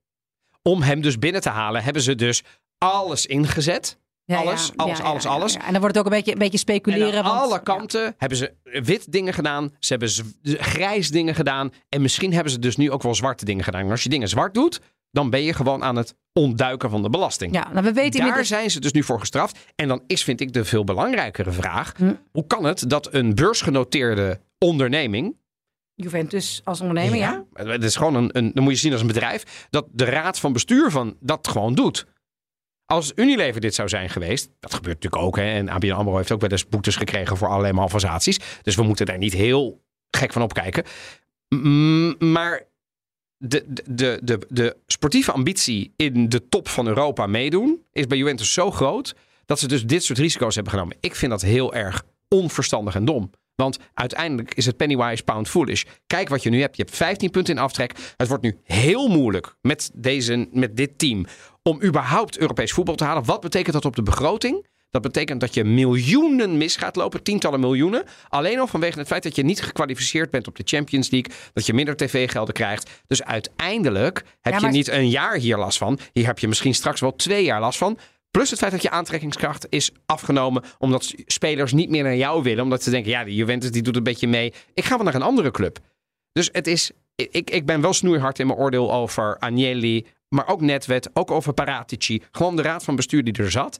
[0.61, 2.43] Om hem dus binnen te halen, hebben ze dus
[2.77, 3.99] alles ingezet.
[4.31, 5.53] Ja, ja, alles, alles, ja, ja, alles, ja, alles.
[5.53, 5.65] ja.
[5.65, 7.11] En dan wordt het ook een beetje, een beetje speculeren.
[7.11, 9.71] En aan want- alle kanten hebben ze wit dingen gedaan.
[9.79, 10.09] Ze hebben
[10.43, 11.71] grijs dingen gedaan.
[11.89, 13.81] En misschien hebben ze dus nu ook wel zwarte dingen gedaan.
[13.81, 14.79] En als je dingen zwart doet,
[15.11, 17.53] dan ben je gewoon aan het ontduiken van de belasting.
[17.53, 18.47] Ja, nou, we weten Daar inmiddels...
[18.47, 19.57] zijn ze dus nu voor gestraft.
[19.75, 21.93] En dan is, vind ik, de veel belangrijkere vraag.
[21.97, 22.13] Hm.
[22.31, 25.39] Hoe kan het dat een beursgenoteerde onderneming...
[25.95, 27.43] Juventus als ondernemer, ja.
[27.53, 28.51] Het is gewoon een, een...
[28.53, 29.67] Dan moet je zien als een bedrijf.
[29.69, 32.05] Dat de raad van bestuur van dat gewoon doet.
[32.91, 35.35] Als Unilever dit zou zijn geweest, dat gebeurt natuurlijk ook.
[35.35, 38.39] Hè, en ABN AMRO heeft ook wel eens boetes gekregen voor allerlei malversaties.
[38.61, 40.83] Dus we moeten daar niet heel gek van opkijken.
[42.19, 42.67] Maar
[43.37, 48.17] de, de, de, de, de sportieve ambitie in de top van Europa meedoen is bij
[48.17, 50.97] Juventus zo groot dat ze dus dit soort risico's hebben genomen.
[50.99, 53.31] Ik vind dat heel erg onverstandig en dom.
[53.55, 55.83] Want uiteindelijk is het pennywise pound foolish.
[56.07, 56.77] Kijk wat je nu hebt.
[56.77, 58.13] Je hebt 15 punten in aftrek.
[58.17, 61.25] Het wordt nu heel moeilijk met, deze, met dit team
[61.63, 63.25] om überhaupt Europees voetbal te halen.
[63.25, 64.67] Wat betekent dat op de begroting?
[64.91, 68.03] Dat betekent dat je miljoenen mis gaat lopen, tientallen miljoenen.
[68.29, 71.33] Alleen al vanwege het feit dat je niet gekwalificeerd bent op de Champions League.
[71.53, 72.89] Dat je minder tv-gelden krijgt.
[73.07, 75.99] Dus uiteindelijk heb je niet een jaar hier last van.
[76.13, 77.97] Hier heb je misschien straks wel twee jaar last van.
[78.31, 80.63] Plus het feit dat je aantrekkingskracht is afgenomen.
[80.77, 82.63] Omdat spelers niet meer naar jou willen.
[82.63, 84.53] Omdat ze denken, ja, die Juventus die doet een beetje mee.
[84.73, 85.79] Ik ga wel naar een andere club.
[86.31, 90.05] Dus het is, ik, ik ben wel snoeihard in mijn oordeel over Agnelli.
[90.33, 92.21] Maar ook Netwet, ook over Paratici.
[92.31, 93.79] Gewoon de raad van bestuur die er zat.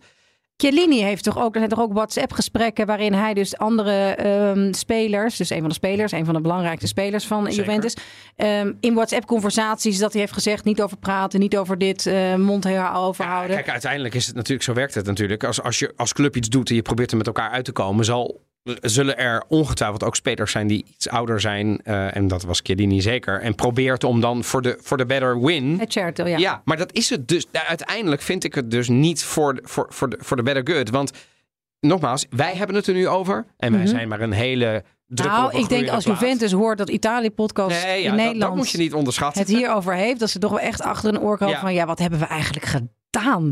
[0.58, 5.38] Chiellini heeft toch ook, er zijn toch ook WhatsApp-gesprekken waarin hij dus andere um, spelers,
[5.38, 7.66] dus een van de spelers, een van de belangrijkste spelers van Zeker.
[7.66, 7.96] Juventus,
[8.36, 12.66] um, in WhatsApp-conversaties dat hij heeft gezegd niet over praten, niet over dit, uh, mond
[12.96, 13.50] overhouden.
[13.50, 15.44] Ja, kijk, uiteindelijk is het natuurlijk, zo werkt het natuurlijk.
[15.44, 17.72] Als, als je als club iets doet en je probeert er met elkaar uit te
[17.72, 21.82] komen, zal zullen er ongetwijfeld ook spelers zijn die iets ouder zijn.
[21.84, 23.42] Uh, en dat was Chiellini zeker.
[23.42, 25.80] En probeert om dan voor de, voor de better win.
[25.80, 26.38] Het charter, ja.
[26.38, 27.46] Ja, maar dat is het dus.
[27.68, 30.90] Uiteindelijk vind ik het dus niet voor, voor, voor, de, voor de better good.
[30.90, 31.12] Want
[31.80, 33.36] nogmaals, wij hebben het er nu over.
[33.36, 33.88] En wij mm -hmm.
[33.88, 34.84] zijn maar een hele
[35.16, 38.42] nou, ik denk als Juventus hoort dat Italië-podcast nee, ja, in Nederland...
[38.42, 39.42] Dat, moet je niet onderschatten.
[39.42, 41.60] Het hierover heeft, dat ze toch wel echt achter een oor komen ja.
[41.60, 41.74] van...
[41.74, 43.01] ja, wat hebben we eigenlijk gedaan?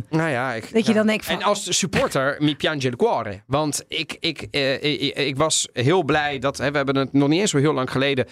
[0.10, 1.36] Nou ja, ik, dat je dan denkt van...
[1.36, 3.44] En als supporter, mi piange il cuore.
[3.48, 6.58] Want ik, ik, eh, ik, ik, was heel blij dat...
[6.58, 8.28] Hè, we hebben het nog niet eens zo heel lang geleden...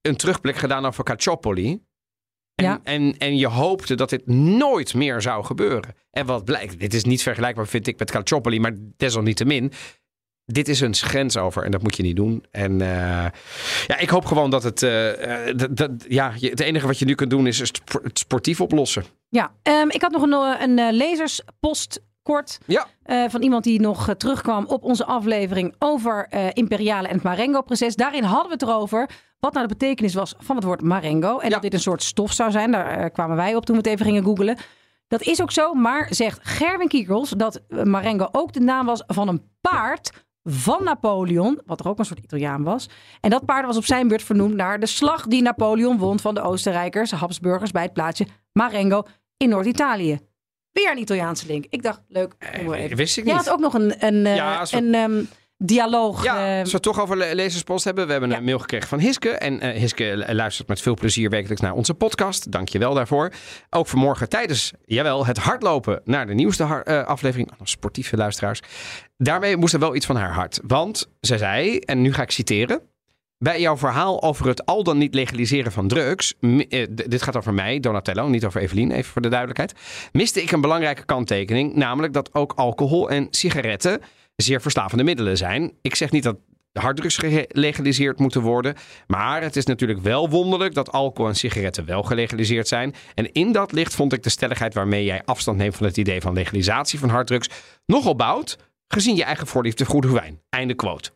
[0.00, 1.86] een terugblik gedaan over Calciopoli.
[2.54, 2.80] En, ja.
[2.82, 5.94] en, en je hoopte dat dit nooit meer zou gebeuren.
[6.10, 9.72] En wat blijkt, dit is niet vergelijkbaar vind ik met Calciopoli, maar desalniettemin
[10.52, 12.44] dit is een grens over en dat moet je niet doen.
[12.50, 13.26] En uh,
[13.86, 14.82] ja, ik hoop gewoon dat het.
[14.82, 15.10] Uh,
[15.56, 17.80] dat, dat, ja, het enige wat je nu kunt doen is het
[18.12, 19.04] sportief oplossen.
[19.28, 22.58] Ja, um, ik had nog een, een lezerspost kort.
[22.64, 22.86] Ja.
[23.06, 27.94] Uh, van iemand die nog terugkwam op onze aflevering over Imperiale en het Marengo-proces.
[27.94, 31.38] Daarin hadden we het erover wat nou de betekenis was van het woord Marengo.
[31.38, 31.52] En ja.
[31.54, 32.70] dat dit een soort stof zou zijn.
[32.70, 34.56] Daar kwamen wij op toen we het even gingen googlen.
[35.08, 39.28] Dat is ook zo, maar zegt Gerwin Kiekels dat Marengo ook de naam was van
[39.28, 42.88] een paard van Napoleon, wat er ook een soort Italiaan was.
[43.20, 46.34] En dat paard was op zijn beurt vernoemd naar de slag die Napoleon won van
[46.34, 49.02] de Oostenrijkers, Habsburgers, bij het plaatsje Marengo
[49.36, 50.18] in Noord-Italië.
[50.72, 51.64] Weer een Italiaanse link.
[51.68, 52.34] Ik dacht, leuk.
[52.38, 53.32] Eh, wist ik niet.
[53.32, 55.28] Je had ook nog een, een, ja, een, een um,
[55.58, 56.24] dialoog.
[56.24, 58.06] Ja, als we het toch over lezerspost hebben.
[58.06, 59.30] We hebben een mail gekregen van Hiske.
[59.30, 62.52] En uh, Hiske luistert met veel plezier wekelijks naar onze podcast.
[62.52, 63.32] Dank je wel daarvoor.
[63.70, 67.50] Ook vanmorgen tijdens, jawel, het hardlopen naar de nieuwste uh, aflevering.
[67.62, 68.60] Sportieve luisteraars.
[69.16, 70.60] Daarmee moest er wel iets van haar hart.
[70.66, 72.80] Want ze zei, en nu ga ik citeren.
[73.38, 76.34] Bij jouw verhaal over het al dan niet legaliseren van drugs.
[76.40, 79.72] Eh, dit gaat over mij, Donatello, niet over Evelien, even voor de duidelijkheid.
[80.12, 81.74] Miste ik een belangrijke kanttekening.
[81.74, 84.00] Namelijk dat ook alcohol en sigaretten
[84.42, 85.72] zeer verslavende middelen zijn.
[85.82, 86.36] Ik zeg niet dat
[86.72, 88.74] harddrugs gelegaliseerd moeten worden.
[89.06, 92.94] Maar het is natuurlijk wel wonderlijk dat alcohol en sigaretten wel gelegaliseerd zijn.
[93.14, 96.20] En in dat licht vond ik de stelligheid waarmee jij afstand neemt van het idee
[96.20, 97.48] van legalisatie van harddrugs
[97.86, 100.40] nogal bout gezien je eigen voorliefde voor wijn.
[100.48, 101.10] Einde quote.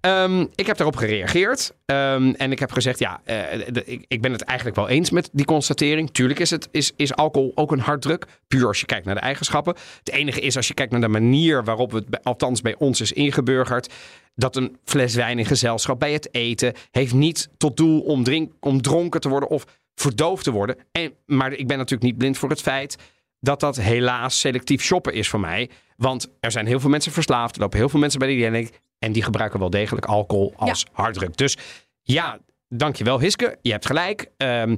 [0.00, 4.32] Um, ik heb daarop gereageerd um, en ik heb gezegd, ja, de, ik, ik, ben
[4.32, 6.10] het eigenlijk wel eens met die constatering.
[6.10, 9.20] Tuurlijk is, het, is, is alcohol ook een harddruk, puur als je kijkt naar de
[9.20, 9.74] eigenschappen.
[9.98, 13.12] Het enige is als je kijkt naar de manier waarop het althans bij ons is
[13.12, 13.92] ingeburgerd,
[14.34, 18.52] dat een fles wijn in gezelschap bij het eten heeft niet tot doel om, drink,
[18.60, 20.76] om dronken te worden of verdoofd te worden.
[20.92, 22.96] En, maar ik ben natuurlijk niet blind voor het feit
[23.40, 25.70] dat dat helaas selectief shoppen is voor mij.
[25.96, 27.54] Want er zijn heel veel mensen verslaafd.
[27.54, 30.86] Er lopen heel veel mensen bij die denk En die gebruiken wel degelijk alcohol als
[30.92, 31.36] harddruk.
[31.36, 31.56] Dus
[32.02, 33.58] ja, dankjewel Hiske.
[33.62, 34.30] Je hebt gelijk.
[34.36, 34.76] Um,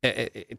[0.00, 0.10] uh,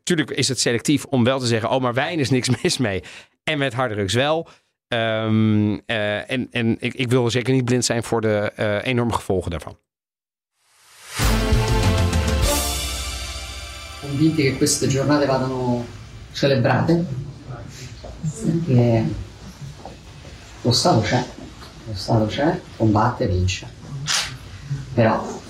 [0.04, 1.70] tuurlijk is het selectief om wel te zeggen...
[1.70, 3.04] oh, maar wijn is niks mis mee.
[3.44, 4.48] En met harddrugs wel.
[4.88, 9.14] Um, uh, en en ik, ik, wil zeker niet blind zijn voor de uh, enorme
[9.14, 9.78] gevolgen daarvan.
[14.02, 15.86] Convinti che queste giornate vadano
[16.32, 17.06] celebrate
[18.44, 19.06] perché
[20.62, 21.33] lo Stato c'è, lo
[21.92, 23.68] Stato c'è, combatte, vince.
[24.94, 25.42] Però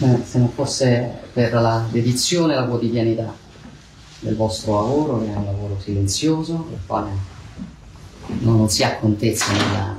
[0.00, 3.34] eh, se non fosse per la dedizione e la quotidianità
[4.20, 7.10] del vostro lavoro, che è un lavoro silenzioso, del quale
[8.40, 9.98] non, non si ha contezza nella...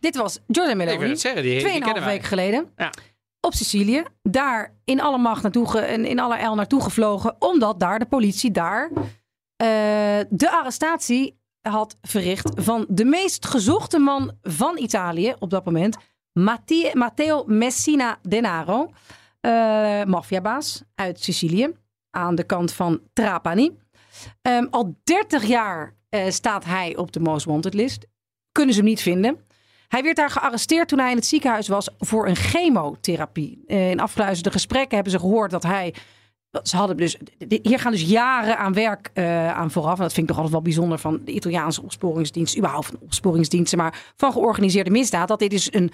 [0.00, 2.72] Dit was Jordan Meloni, tweeënhalf weken geleden.
[2.76, 2.92] Ja.
[3.40, 7.98] Op Sicilië, daar in alle macht naartoe, ge, in alle el naartoe gevlogen, omdat daar
[7.98, 8.98] de politie daar uh,
[10.28, 11.37] de arrestatie
[11.68, 15.96] had verricht van de meest gezochte man van Italië op dat moment,
[16.92, 18.90] Matteo Messina Denaro,
[19.40, 21.72] uh, maffiabaas uit Sicilië,
[22.10, 23.78] aan de kant van Trapani.
[24.42, 28.06] Um, al 30 jaar uh, staat hij op de Most Wanted list.
[28.52, 29.46] Kunnen ze hem niet vinden.
[29.88, 33.62] Hij werd daar gearresteerd toen hij in het ziekenhuis was voor een chemotherapie.
[33.66, 35.94] Eh, in afgeluisterde gesprekken hebben ze gehoord dat hij.
[36.62, 37.16] Ze hadden dus,
[37.62, 39.96] hier gaan dus jaren aan werk uh, aan vooraf.
[39.96, 43.78] En dat vind ik toch altijd wel bijzonder van de Italiaanse opsporingsdienst, überhaupt van opsporingsdiensten,
[43.78, 45.28] maar van georganiseerde misdaad.
[45.28, 45.92] Dat dit dus een,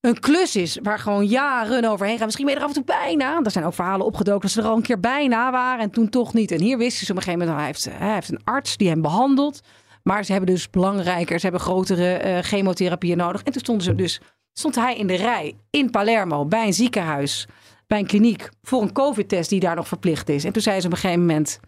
[0.00, 2.24] een klus is waar gewoon jaren overheen gaan.
[2.24, 3.40] Misschien ben je er af en toe bijna.
[3.42, 6.08] Er zijn ook verhalen opgedoken dat ze er al een keer bijna waren en toen
[6.08, 6.50] toch niet.
[6.50, 8.88] En hier wisten ze op een gegeven moment, hij heeft, hij heeft een arts die
[8.88, 9.60] hem behandelt.
[10.02, 13.42] Maar ze hebben dus belangrijker, ze hebben grotere uh, chemotherapieën nodig.
[13.42, 14.20] En toen stonden ze dus,
[14.52, 17.46] stond hij in de rij in Palermo bij een ziekenhuis,
[17.86, 20.44] bij een kliniek, voor een COVID-test die daar nog verplicht is.
[20.44, 21.60] En toen zei ze op een gegeven moment,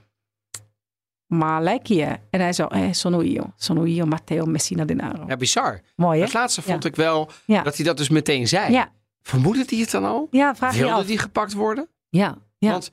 [1.89, 2.19] je?
[2.31, 5.25] En hij zo, eh, sono io, sono io Matteo Messina Denaro.
[5.29, 5.81] Ja, bizar.
[5.97, 6.25] Mooi hè?
[6.25, 6.89] Het laatste vond Ja.
[6.89, 7.63] ik wel Ja.
[7.63, 8.73] dat hij dat dus meteen zei.
[8.73, 10.29] Ja, Vermoedde hij het dan al?
[10.31, 11.07] ja vraag je Wilde af.
[11.07, 11.89] die gepakt worden?
[12.09, 12.71] Ja, ja.
[12.71, 12.91] Want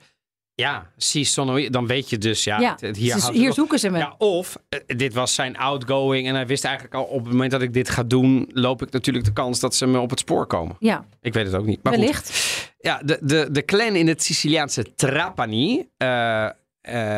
[0.62, 2.70] ja, si sono, dan weet je dus, ja, ja.
[2.70, 3.54] het- het- Dus hier, op.
[3.54, 3.98] zoeken ze me.
[3.98, 7.50] Ja, of eh, dit was zijn outgoing en hij wist eigenlijk al op het moment
[7.50, 10.18] dat ik dit ga doen, loop ik natuurlijk de kans dat ze me op het
[10.18, 10.76] spoor komen.
[10.78, 11.82] Ja, Ik weet het ook niet.
[11.82, 12.02] Maar goed.
[12.02, 12.60] wellicht.
[12.78, 16.50] Ja, de, de, de clan in het Siciliaanse Trapani eh, eh,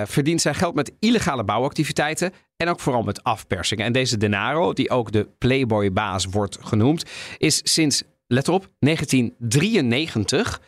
[0.07, 3.85] verdient zijn geld met illegale bouwactiviteiten en ook vooral met afpersingen.
[3.87, 7.05] En deze Denaro, die ook de Playboy-baas wordt genoemd,
[7.39, 10.61] is sinds, let op, 1993,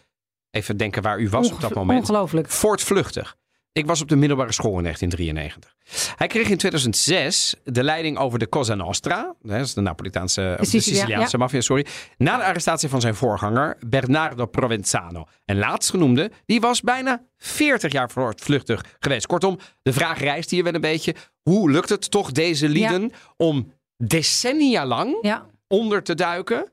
[0.56, 2.50] even denken waar u was op dat moment, Ongelooflijk.
[2.50, 3.36] voortvluchtig.
[3.72, 5.74] Ik was op de middelbare school in 1993.
[6.16, 9.34] Hij kreeg in 2006 de leiding over de Cosa Nostra.
[9.42, 11.86] Dat is de Napolitaanse, of de Sicilia, Siciliaanse maffia, sorry.
[12.16, 15.24] Na de arrestatie van zijn voorganger Bernardo Provenzano.
[15.44, 19.26] En laatstgenoemde, die was bijna 40 jaar voortvluchtig geweest.
[19.26, 21.14] Kortom, de vraag rijst hier wel een beetje.
[21.42, 26.70] Hoe lukt het toch deze lieden om decennia lang Ja, onder te duiken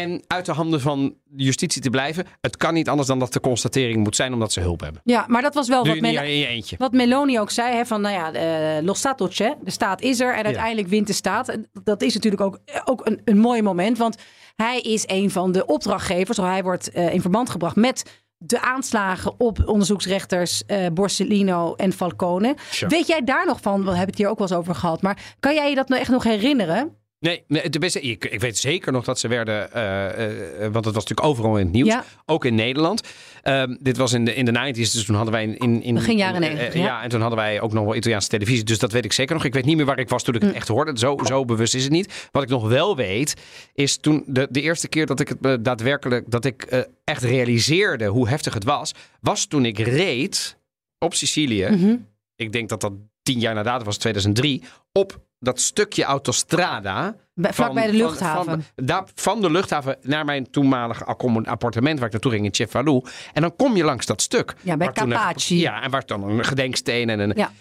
[0.00, 2.26] en uit de handen van justitie te blijven?
[2.40, 5.00] Het kan niet anders dan dat de constatering moet zijn omdat ze hulp hebben.
[5.04, 6.76] ja, maar dat was wel wat eentje.
[6.78, 10.20] Wat Meloni ook zei, hè, van nou ja, eh, lo stato c'è, de staat is
[10.20, 11.56] er en uiteindelijk wint de staat.
[11.84, 14.16] Dat is natuurlijk ook, ook een, een mooi moment, want
[14.56, 19.40] hij is een van de opdrachtgevers, hij wordt eh, in verband gebracht met de aanslagen
[19.40, 22.56] op onderzoeksrechters eh, Borsellino en Falcone.
[22.70, 22.90] Sure.
[22.90, 25.34] Weet jij daar nog van, we hebben het hier ook wel eens over gehad, maar
[25.40, 27.02] kan jij je dat nou echt nog herinneren?
[27.18, 31.04] Nee, nee ik, ik weet zeker nog dat ze werden, eh, eh, want het was
[31.04, 32.04] natuurlijk overal in het nieuws, Ja.
[32.26, 33.02] ook in Nederland.
[33.42, 35.56] Ehm, dit was in de, in de 90s, dus toen hadden wij in...
[35.58, 36.86] in, in Begin jaren in, eh, 90, ja.
[36.86, 37.02] ja.
[37.02, 39.44] en toen hadden wij ook nog wel Italiaanse televisie, dus dat weet ik zeker nog.
[39.44, 40.46] Ik weet niet meer waar ik was toen ik Mm.
[40.46, 40.98] het echt hoorde.
[40.98, 42.28] Zo, zo bewust is het niet.
[42.30, 43.34] Wat ik nog wel weet,
[43.74, 47.22] is toen de, de eerste keer dat ik het eh, daadwerkelijk, dat ik eh, echt
[47.22, 50.58] realiseerde hoe heftig het was, was toen ik reed
[50.98, 51.68] op Sicilië.
[51.70, 51.96] Mhm.
[52.36, 57.16] Ik denk dat dat tien jaar na datum was, 2003, op dat stukje autostrada.
[57.34, 58.44] Bij- Vlak van- bij de luchthaven.
[58.44, 63.10] Van, daar, van de luchthaven naar mijn toenmalige appartement waar ik naartoe ging in Cefalù.
[63.32, 64.54] En dan kom je langs dat stuk.
[64.62, 65.60] Ja, bij Capaci.
[65.60, 67.32] Ja, en waar dan een gedenksteen en een...
[67.36, 67.52] Ja.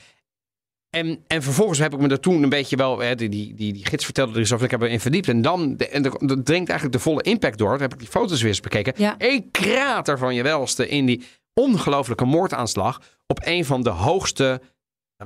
[0.90, 3.00] En, en vervolgens heb ik me er toen een beetje wel...
[3.00, 4.66] Hè, die, die, die, die gids vertelde er iets over.
[4.66, 5.28] Ik heb erin verdiept.
[5.28, 6.02] En dan de, en
[6.44, 7.70] dringt eigenlijk de volle impact door.
[7.72, 8.94] Dan heb ik die foto's weer eens bekeken.
[8.98, 9.16] Ja.
[9.18, 13.02] Een krater van je welste in die ongelofelijke moordaanslag...
[13.28, 14.62] op een van de hoogste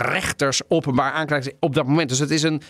[0.01, 2.09] rechters openbaar aanklagers op dat moment.
[2.09, 2.61] Dus het is een...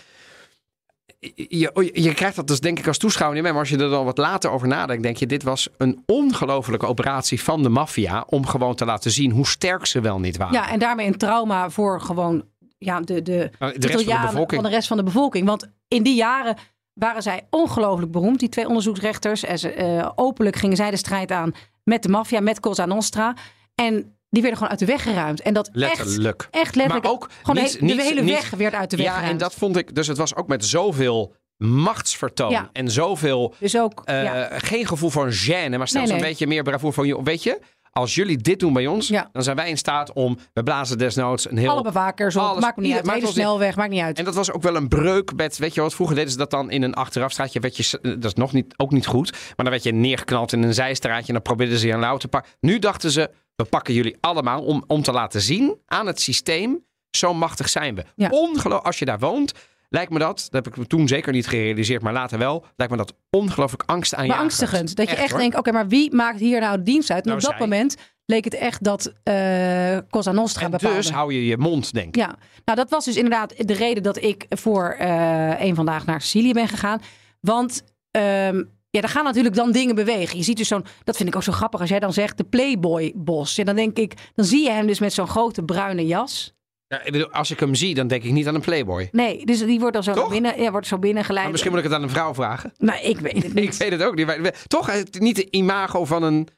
[1.34, 3.52] Je, je krijgt dat dus denk ik als toeschouwer niet mee.
[3.52, 5.26] Maar als je er dan wat later over nadenkt, denk je...
[5.26, 8.24] dit was een ongelofelijke operatie van de maffia...
[8.28, 10.54] om gewoon te laten zien hoe sterk ze wel niet waren.
[10.54, 12.44] Ja, en daarmee een trauma voor gewoon
[12.78, 15.46] ja, de, de, Nou, de rest van de van de rest van de bevolking.
[15.46, 16.56] Want in die jaren
[16.92, 19.44] waren zij ongelooflijk beroemd, die twee onderzoeksrechters.
[19.44, 21.52] En ze, eh, openlijk gingen zij de strijd aan
[21.84, 23.36] met de maffia, met Cosa Nostra.
[23.74, 25.40] En die werden gewoon uit de weg geruimd.
[25.40, 26.48] En dat echt, Letterlijk.
[26.50, 27.04] echt letterlijk.
[27.04, 29.36] Maar ook gewoon niet- de, niet- hele niet- weg werd uit de weg Ja, en
[29.38, 29.94] dat vond ik...
[29.94, 32.50] Dus het was ook met zoveel machtsvertoon...
[32.50, 32.68] Ja.
[32.72, 33.54] en zoveel...
[33.58, 34.48] Dus ook, eh, ja.
[34.58, 36.14] Geen gevoel van gêne, maar zelfs Nee, nee.
[36.14, 37.06] een beetje meer bravoer van...
[37.06, 37.60] joh, Weet je,
[37.90, 39.08] als jullie dit doen bij ons...
[39.08, 39.28] Ja.
[39.32, 40.38] dan zijn wij in staat om...
[40.52, 41.70] We blazen desnoods een heel...
[41.70, 43.22] alle bewakers op, alles- maakt me niet uit.
[43.22, 44.18] was- snelweg, maakt niet uit.
[44.18, 46.50] En dat was ook wel een breuk met, weet je wat, vroeger deden ze dat
[46.50, 47.60] dan in een achterafstraatje.
[47.60, 49.30] Werd je, s- dat is nog niet, ook niet goed.
[49.30, 52.16] Maar dan werd je neergeknald in een zijstraatje en dan probeerden ze je een lauw
[52.16, 52.52] te pakken.
[52.60, 53.30] Nu dachten ze,
[53.62, 57.94] we pakken jullie allemaal om, om te laten zien aan het systeem, zo machtig zijn
[57.94, 58.04] we.
[58.16, 58.28] Ja.
[58.68, 59.52] Als je daar woont,
[59.88, 62.98] lijkt me dat, dat heb ik toen zeker niet gerealiseerd, maar later wel, lijkt me
[62.98, 64.32] dat ongelooflijk angst aan je.
[64.32, 64.96] Beangstigend.
[64.96, 67.22] Dat je echt, denkt, oké, maar wie maakt hier nou dienst uit?
[67.24, 67.66] En Nou, op dat zij.
[67.68, 70.96] moment leek het echt dat eh Cosa Nostra En bepaalde.
[70.96, 72.16] dus hou je je mond, denk ik.
[72.16, 76.20] Ja, nou dat was dus inderdaad de reden dat ik voor eh een vandaag naar
[76.20, 77.00] Sicilië ben gegaan.
[77.40, 80.38] Want ehm, ja, er gaan natuurlijk dan dingen bewegen.
[80.38, 82.44] Je ziet dus zo'n, dat vind ik ook zo grappig als jij dan zegt de
[82.44, 83.56] Playboy bos.
[83.56, 86.52] Ja, dan denk ik, dan zie je hem dus met zo'n grote bruine jas.
[86.86, 89.08] Ja, ik bedoel, als ik hem zie, dan denk ik niet aan een playboy.
[89.12, 91.42] Nee, dus die wordt dan zo naar binnen, ja, wordt zo binnengeleid.
[91.42, 92.72] Maar misschien moet ik het aan een vrouw vragen.
[92.78, 93.76] Nou, ik weet het Ik niet.
[93.76, 94.26] weet het ook niet.
[94.26, 96.48] Maar- Toch het- niet de imago van een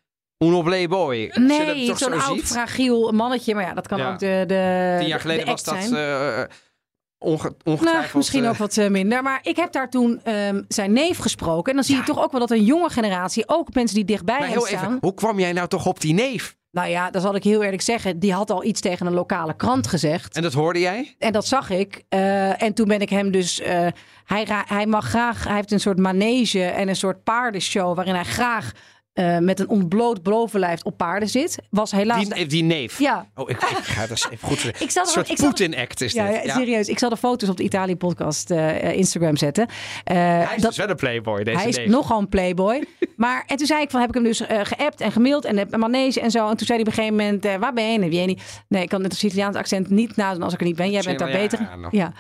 [0.45, 1.31] uno playboy.
[1.35, 2.47] Nee, toch zo'n zo oud, ziet.
[2.47, 3.55] fragiel mannetje.
[3.55, 4.13] Maar ja, dat kan Ja.
[4.13, 6.49] ook de, de Tien jaar de geleden was dat zijn.
[7.21, 7.55] Onge-.
[7.65, 9.23] Nou, misschien eh, ook wat eh, minder.
[9.23, 11.71] Maar ik heb daar toen ehm, zijn neef gesproken.
[11.71, 14.47] En dan zie je toch ook wel dat een jonge generatie, ook mensen die dichtbij
[14.47, 14.85] heel staan.
[14.85, 16.59] even, hoe kwam jij nou toch op die neef?
[16.71, 18.19] Nou ja, dat zal ik heel eerlijk zeggen.
[18.19, 20.37] Die had al iets tegen een lokale krant gezegd.
[20.37, 21.15] En dat hoorde jij?
[21.19, 22.05] En dat zag ik.
[22.09, 23.61] Eh, en toen ben ik hem dus.
[24.25, 25.45] hij, hij mag graag.
[25.45, 27.95] Hij heeft een soort manege en een soort paardenshow.
[27.95, 28.73] waarin hij graag
[29.13, 31.59] eh, met een ontbloot bovenlijf op paarden zit.
[31.71, 32.29] Was helaas.
[32.29, 32.99] Die, die neef.
[32.99, 33.27] ja.
[33.35, 34.85] Oh, ik, ik ga dat even goed zeggen.
[34.87, 36.45] Ik zal Een soort Poetin-act is Ja, dit.
[36.45, 36.89] ja, serieus.
[36.89, 39.67] Ik zal de foto's op de Italië-podcast eh, Instagram zetten.
[40.05, 41.89] Eh, Hij is dat, dus wel een playboy, deze hij is neef.
[41.89, 42.85] nogal een playboy.
[43.17, 45.57] Maar en toen zei ik van, heb ik hem dus eh geappt en gemaild en
[45.57, 46.49] heb manege en zo.
[46.49, 48.11] En toen zei hij op een gegeven moment, eh, waar ben je?
[48.11, 48.39] Vieni.
[48.69, 50.91] Nee, ik kan het Italiaans accent niet nadoen als ik er niet ben.
[50.91, 51.71] Jij bent daar beter.
[51.81, 51.93] nog.
[51.93, 52.13] Ja.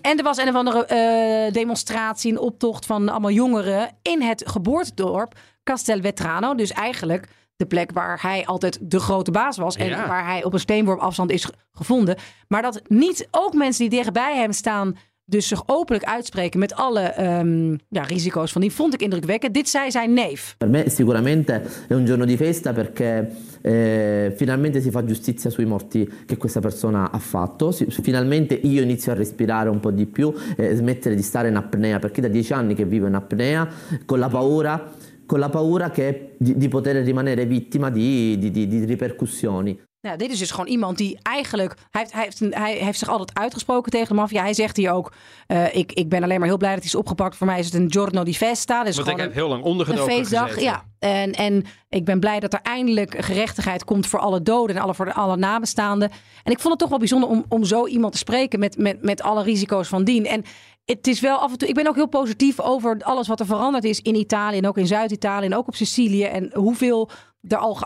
[0.00, 4.42] En er was een of andere eh, demonstratie, een optocht van allemaal jongeren in het
[4.48, 6.54] geboortedorp Castelvetrano.
[6.54, 9.76] Dus eigenlijk de plek waar hij altijd de grote baas was.
[9.76, 10.06] En Ja.
[10.06, 12.16] waar hij op een steenworp afstand is ge- gevonden.
[12.48, 14.96] Maar dat niet ook mensen die dichtbij hem staan
[15.30, 19.54] dus zich openlijk uitspreken met alle ehm, ja, risico's van die, vond ik indrukwekkend.
[19.54, 20.54] Dit zei zijn neef.
[20.58, 23.30] Per me sicuramente è un giorno di festa perché
[23.62, 28.82] eh, finalmente si fa giustizia sui morti che questa persona ha fatto, Si- finalmente io
[28.82, 32.28] inizio a respirare un po' di più e smettere di stare in apnea perché da
[32.28, 33.68] dieci anni che vivo in apnea
[34.04, 34.92] con la paura,
[35.26, 39.78] con la paura che, di, di poter rimanere vittima di- di- di ripercussioni.
[40.02, 41.74] Nou, dit is dus gewoon iemand die eigenlijk.
[41.90, 44.42] Hij heeft, hij heeft, een- hij heeft zich altijd uitgesproken tegen de maffia.
[44.42, 45.12] Hij zegt hier ook:
[45.46, 47.36] eh, ik, ik ben alleen maar heel blij dat hij is opgepakt.
[47.36, 48.84] Voor mij is het een giorno di festa.
[48.84, 50.42] Dus Want ik heb een, heel lang een ondergedoken feestdag.
[50.46, 50.62] gezeten.
[50.62, 50.84] Ja.
[50.98, 54.94] En, en ik ben blij dat er eindelijk gerechtigheid komt voor alle doden en alle,
[54.94, 56.10] voor de, alle nabestaanden.
[56.42, 59.02] En ik vond het toch wel bijzonder om, om zo iemand te spreken met, met,
[59.02, 60.26] met alle risico's van dien.
[60.26, 60.44] En
[60.84, 61.68] het is wel af en toe.
[61.68, 64.78] Ik ben ook heel positief over alles wat er veranderd is in Italië en ook
[64.78, 66.24] in Zuid-Italië en ook op Sicilië.
[66.24, 67.10] En hoeveel
[67.48, 67.78] er al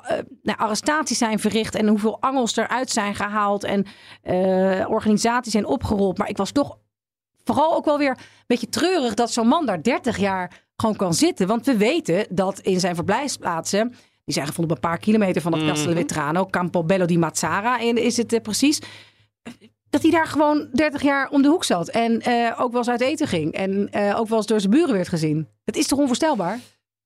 [0.42, 3.86] nou, arrestaties zijn verricht en hoeveel angels eruit zijn gehaald en
[4.22, 6.18] eh, organisaties zijn opgerold.
[6.18, 6.78] Maar ik was toch
[7.44, 11.14] vooral ook wel weer een beetje treurig dat zo'n man daar 30 jaar gewoon kan
[11.14, 11.46] zitten.
[11.46, 13.88] Want we weten dat in zijn verblijfsplaatsen,
[14.24, 18.16] die zijn gevonden op een paar kilometer van het Castel Vetrano, Campobello di Mazzara is
[18.16, 18.80] het eh, precies.
[19.90, 21.88] Dat hij daar gewoon 30 jaar om de hoek zat.
[21.88, 23.52] En eh, ook wel eens uit eten ging.
[23.52, 25.48] En ook wel eens door zijn buren werd gezien.
[25.64, 26.60] Het is toch onvoorstelbaar?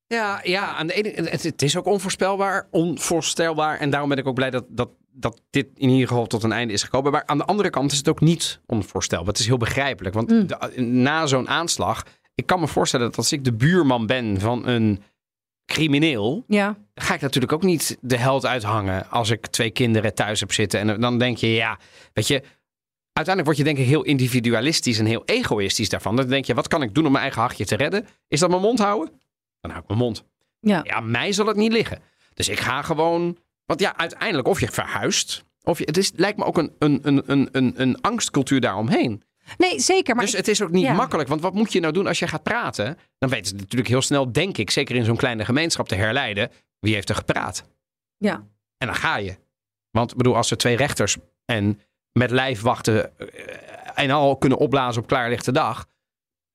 [0.09, 3.79] Ja, ja aan de ene, het, het is ook onvoorspelbaar, onvoorstelbaar.
[3.79, 6.53] En daarom ben ik ook blij dat, dat, dat dit in ieder geval tot een
[6.53, 7.13] einde is gekomen.
[7.13, 9.27] Maar aan de andere kant is het ook niet onvoorstelbaar.
[9.29, 10.15] Het is heel begrijpelijk.
[10.15, 10.47] Want Mm.
[10.47, 12.03] de- na zo'n aanslag,
[12.35, 15.03] ik kan me voorstellen dat als ik de buurman ben van een
[15.73, 16.77] crimineel, Ja.
[16.95, 20.81] ga ik natuurlijk ook niet de held uithangen als ik twee kinderen thuis heb zitten.
[20.81, 21.79] En dan denk je, ja,
[22.13, 22.43] weet je,
[23.13, 26.17] uiteindelijk word je denk ik heel individualistisch en heel egoïstisch daarvan.
[26.17, 28.07] Dan denk je, wat kan ik doen om mijn eigen hachje te redden?
[28.29, 29.21] Is dat mijn mond houden?
[29.61, 30.25] Dan hou ik mijn mond.
[30.61, 30.81] Ja.
[30.85, 31.99] Ja, mij zal het niet liggen.
[32.35, 36.39] Dus ik ga gewoon, want ja, uiteindelijk of je verhuist, of je, het is, lijkt
[36.39, 39.23] me ook een, een, een, een, een, een angstcultuur daaromheen.
[39.57, 40.15] Nee, zeker.
[40.15, 40.93] Maar dus ik- het is ook niet ja.
[40.93, 41.29] makkelijk.
[41.29, 42.99] Want wat moet je nou doen als je gaat praten?
[43.19, 46.51] Dan weten ze natuurlijk heel snel, denk ik, zeker in zo'n kleine gemeenschap te herleiden.
[46.81, 47.65] Wie heeft er gepraat?
[48.19, 48.47] ja.
[48.79, 49.37] En dan ga je.
[49.91, 51.81] Want bedoel, als er twee rechters en
[52.13, 53.29] met lijfwachten eh,
[53.95, 55.87] en al kunnen opblazen op klaarlichte dag.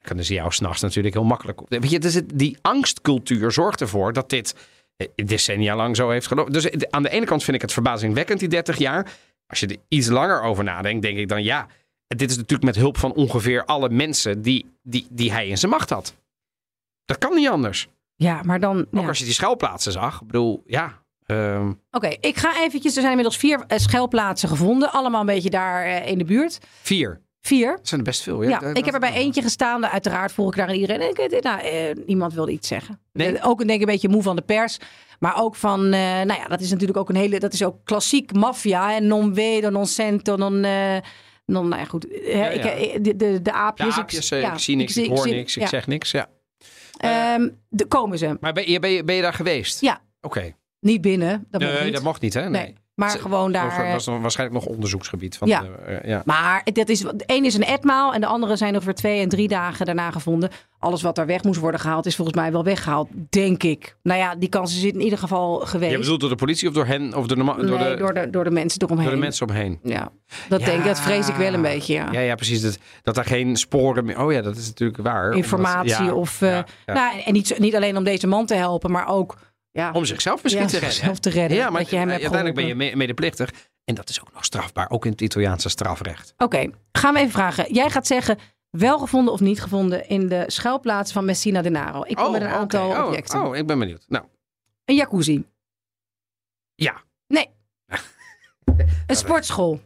[0.03, 1.69] Kunnen ze jou s'nachts natuurlijk heel makkelijk op.
[1.69, 4.55] Weet je, dus het, die angstcultuur zorgt ervoor dat dit
[4.95, 6.53] eh, decennia lang zo heeft gelopen.
[6.53, 9.11] Dus eh, aan de ene kant vind ik het verbazingwekkend, die 30 jaar.
[9.47, 11.67] Als je er iets langer over nadenkt, denk ik dan ja.
[12.07, 15.71] Dit is natuurlijk met hulp van ongeveer alle mensen die, die, die hij in zijn
[15.71, 16.13] macht had.
[17.05, 17.87] Dat kan niet anders.
[18.15, 18.79] ja, maar dan.
[18.79, 19.07] Ook ja.
[19.07, 20.21] als je die schuilplaatsen zag.
[20.21, 21.01] Ik bedoel, ja.
[21.25, 22.95] ehm, Oké, ik ga eventjes.
[22.95, 24.91] Er zijn inmiddels vier eh, schuilplaatsen gevonden.
[24.91, 26.59] Allemaal een beetje daar in de buurt.
[26.81, 27.21] vier.
[27.45, 27.71] Vier.
[27.75, 28.43] Dat zijn er best veel.
[28.43, 29.85] Ja, dat- ik heb er bij eentje gestaan.
[29.87, 31.01] Uiteraard volg ik daar aan iedereen.
[31.01, 32.99] En ik, nou, eh, niemand wilde iets zeggen.
[33.13, 33.37] Nee?
[33.37, 34.77] Eh, ook een, denk ik een beetje moe van de pers.
[35.19, 37.75] Maar ook van, eh, nou ja, dat is natuurlijk ook een hele, dat is ook
[37.83, 38.95] klassiek maffia.
[38.95, 40.97] En non vedo, non sento, non, eh,
[41.45, 42.07] non nou ja, goed.
[42.11, 42.69] Eh, Ja, ik, ja.
[42.71, 43.95] eh, de, de, de aapjes.
[43.95, 45.67] Ja, aapjes, ja, ik zie niks, ik, hoor niks, ik ja.
[45.67, 46.11] zeg niks.
[46.11, 46.29] Ja.
[46.97, 48.37] Ehm, de, komen ze.
[48.39, 49.81] Maar ben je, ben, je, ben je daar geweest?
[49.81, 50.01] Ja.
[50.21, 50.55] Oké.
[50.79, 51.93] Niet binnen, dat mocht Nee, niet.
[51.93, 52.49] dat mocht niet, hè?
[52.49, 52.61] Nee.
[52.61, 53.77] Nee, maar gewoon daar...
[53.83, 55.37] Dat was dan waarschijnlijk nog onderzoeksgebied.
[55.37, 55.61] Van Ja.
[55.61, 56.21] de, eh, ja.
[56.25, 59.21] Maar dat is, de een is een etmaal en de andere zijn nog weer twee
[59.21, 60.49] en drie dagen daarna gevonden.
[60.79, 63.97] Alles wat daar weg moest worden gehaald is volgens mij wel weggehaald, denk ik.
[64.03, 65.91] Nou ja, die kans is in ieder geval geweest.
[65.91, 67.13] Je bedoelt door de politie of door hen?
[67.15, 69.05] Of door de, nee, door de, door, de, door de mensen eromheen.
[69.05, 69.79] door de mensen omheen?
[69.83, 70.09] Ja,
[70.49, 70.65] dat Ja.
[70.65, 72.07] denk ik, dat vrees ik wel een beetje, ja.
[72.11, 72.61] Ja, ja, precies.
[72.61, 74.19] Dat, dat er geen sporen meer...
[74.21, 75.33] Oh ja, dat is natuurlijk waar.
[75.33, 76.41] Informatie of...
[76.41, 76.59] eh.
[76.85, 79.35] Nou, en niet, niet alleen om deze man te helpen, maar ook...
[79.73, 80.93] Ja, Om zichzelf misschien ja, te redden.
[80.93, 81.21] zichzelf hè?
[81.21, 83.49] te redden, Ja, maar dat je hem hebt uiteindelijk ben je medeplichtig.
[83.83, 84.89] En dat is ook nog strafbaar.
[84.89, 86.33] Ook in het Italiaanse strafrecht.
[86.37, 87.73] Oké, gaan we even vragen.
[87.73, 88.37] Jij gaat zeggen,
[88.69, 92.03] wel gevonden of niet gevonden in de schuilplaats van Messina Denaro.
[92.07, 93.43] Ik kom met een aantal Oh, objecten.
[93.45, 94.05] Oh, ik ben benieuwd.
[94.07, 94.25] Nou,
[94.85, 95.45] Een jacuzzi.
[96.75, 97.03] ja.
[97.27, 97.49] Nee.
[99.07, 99.81] een sportschool.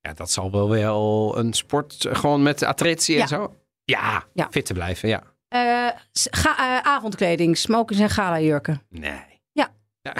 [0.00, 3.56] Ja, dat zal wel wel een sport, gewoon met attritie en zo.
[3.84, 4.48] Ja, Ja.
[4.50, 5.22] fit te blijven, ja.
[5.54, 8.82] Eh, ga, eh, avondkleding, smokers en gala-jurken.
[8.88, 9.42] Nee.
[9.52, 9.68] Ja.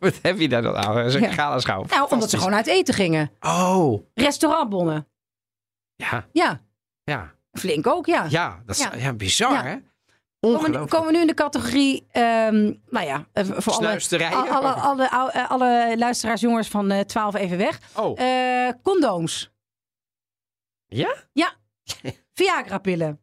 [0.00, 0.94] Wat heb je daar dan aan?
[0.94, 1.32] Dat is een Ja.
[1.32, 1.84] gala schouw.
[1.88, 3.30] Nou, omdat ze gewoon uit eten gingen.
[3.40, 5.08] Oh, Restaurantbonnen.
[5.94, 6.60] ja, Ja,
[7.04, 7.34] ja.
[7.52, 8.26] flink ook, ja.
[8.28, 8.94] Ja, dat is ja.
[8.94, 9.12] Ja.
[9.12, 9.62] bizar, Ja.
[9.64, 9.76] hè?
[10.40, 14.00] Komen, komen we nu in de categorie, ehm, nou ja, eh, voor alle,
[14.72, 17.78] alle, alle, alle, luisteraars, jongens van eh 12 even weg.
[17.94, 18.18] Oh,
[18.82, 19.52] condooms.
[20.86, 21.14] ja?
[22.34, 23.20] Viagra-pillen.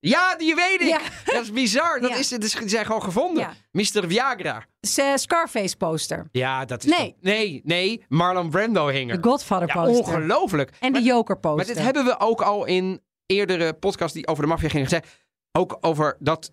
[0.00, 0.86] Ja, die weet ik.
[0.88, 0.98] Ja.
[1.24, 2.00] Dat is bizar.
[2.00, 2.16] Dat Ja.
[2.16, 3.42] is, dat is, die zijn gewoon gevonden.
[3.42, 3.52] Ja.
[3.72, 4.08] Mr.
[4.08, 4.64] Viagra.
[4.96, 6.28] Eh, Scarface-poster.
[6.32, 6.90] Ja, dat is...
[6.98, 7.16] Nee.
[7.20, 8.04] Nee, nee.
[8.08, 9.24] Marlon Brando hing De er.
[9.24, 10.14] Ja, Godfather-poster.
[10.14, 10.70] ongelooflijk.
[10.80, 11.66] en de Maar- Joker-poster.
[11.66, 15.16] Maar dit hebben we ook al in eerdere podcasts die over de maffia gingen gezegd.
[15.52, 16.52] Ook over dat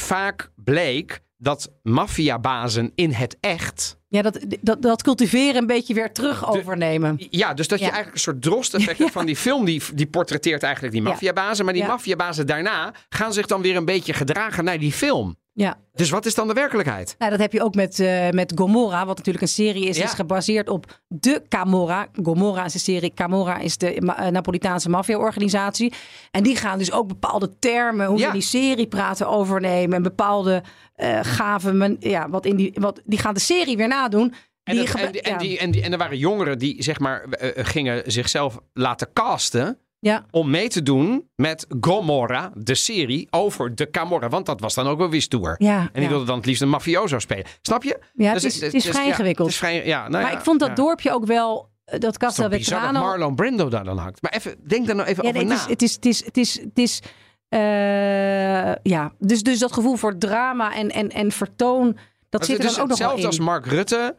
[0.00, 3.98] vaak bleek dat maffiabazen in het echt...
[4.08, 7.16] Ja, dat, dat, dat cultiveren een beetje weer terug overnemen.
[7.30, 7.90] Ja, dus dat je Ja.
[7.90, 9.64] eigenlijk een soort drost-effect hebt van die film.
[9.64, 11.08] Die, die portretteert eigenlijk die Ja.
[11.08, 11.64] maffiabazen.
[11.64, 11.88] Maar die Ja.
[11.88, 15.36] maffiabazen daarna gaan zich dan weer een beetje gedragen naar die film.
[15.58, 15.78] Ja.
[15.94, 17.14] Dus wat is dan de werkelijkheid?
[17.18, 19.96] Nou, dat heb je ook met, eh, met Gomorra, wat natuurlijk een serie is.
[19.96, 20.04] Ja.
[20.04, 22.06] is gebaseerd op de Camorra.
[22.22, 23.12] Gomorra is de serie.
[23.14, 25.92] Camorra is de ma- eh, Napolitaanse maffia-organisatie.
[26.30, 28.26] En die gaan dus ook bepaalde termen, hoe Ja.
[28.26, 29.96] we die serie praten, overnemen.
[29.96, 30.62] En bepaalde
[30.94, 34.34] eh gaven, men- ja, wat in die, wat, die gaan de serie weer nadoen.
[34.64, 35.38] En, Die dat- gebru- en, die- en, ja.
[35.38, 37.24] die, en, die, en er waren jongeren die zeg maar
[37.56, 39.78] gingen zichzelf laten casten.
[39.98, 40.26] Ja.
[40.30, 44.28] Om mee te doen met Gomorra, de serie over de Camorra.
[44.28, 45.54] Want dat was dan ook wel weer stoer.
[45.58, 46.08] Ja, En die ja.
[46.08, 47.44] wilde dan het liefst een mafioso spelen.
[47.62, 47.98] Snap je?
[48.14, 49.48] Ja, Dus het is, het is dus- vrij ingewikkeld.
[49.48, 52.78] is vrij, ja, nou maar ik vond dat dorpje ook wel, eh, dat Castel bizar
[52.80, 53.06] dat Vetrano.
[53.06, 54.22] Marlon Brando daar dan hangt.
[54.22, 55.64] Maar even, denk daar nou even Ja, over nee, het, na.
[55.64, 57.02] is, het is, het is, het is, het is,
[57.48, 61.96] eh, ja, dus, dus dat gevoel voor drama en, en, en vertoon,
[62.28, 63.26] dat zit er is dan ook nog wel hetzelfde in.
[63.26, 64.16] als Mark Rutte.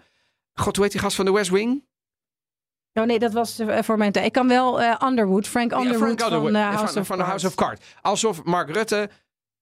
[0.54, 1.84] God, hoe heet die gast van de West Wing?
[2.98, 4.26] Oh nee, dat was eh, voor mijn tijd.
[4.26, 7.08] Ik kan wel eh, Underwood, Frank Ja, Underwood Frank van, Underwood, eh, House van, of
[7.08, 7.24] van de.
[7.24, 7.82] House of Cards.
[8.02, 9.10] Alsof Mark Rutte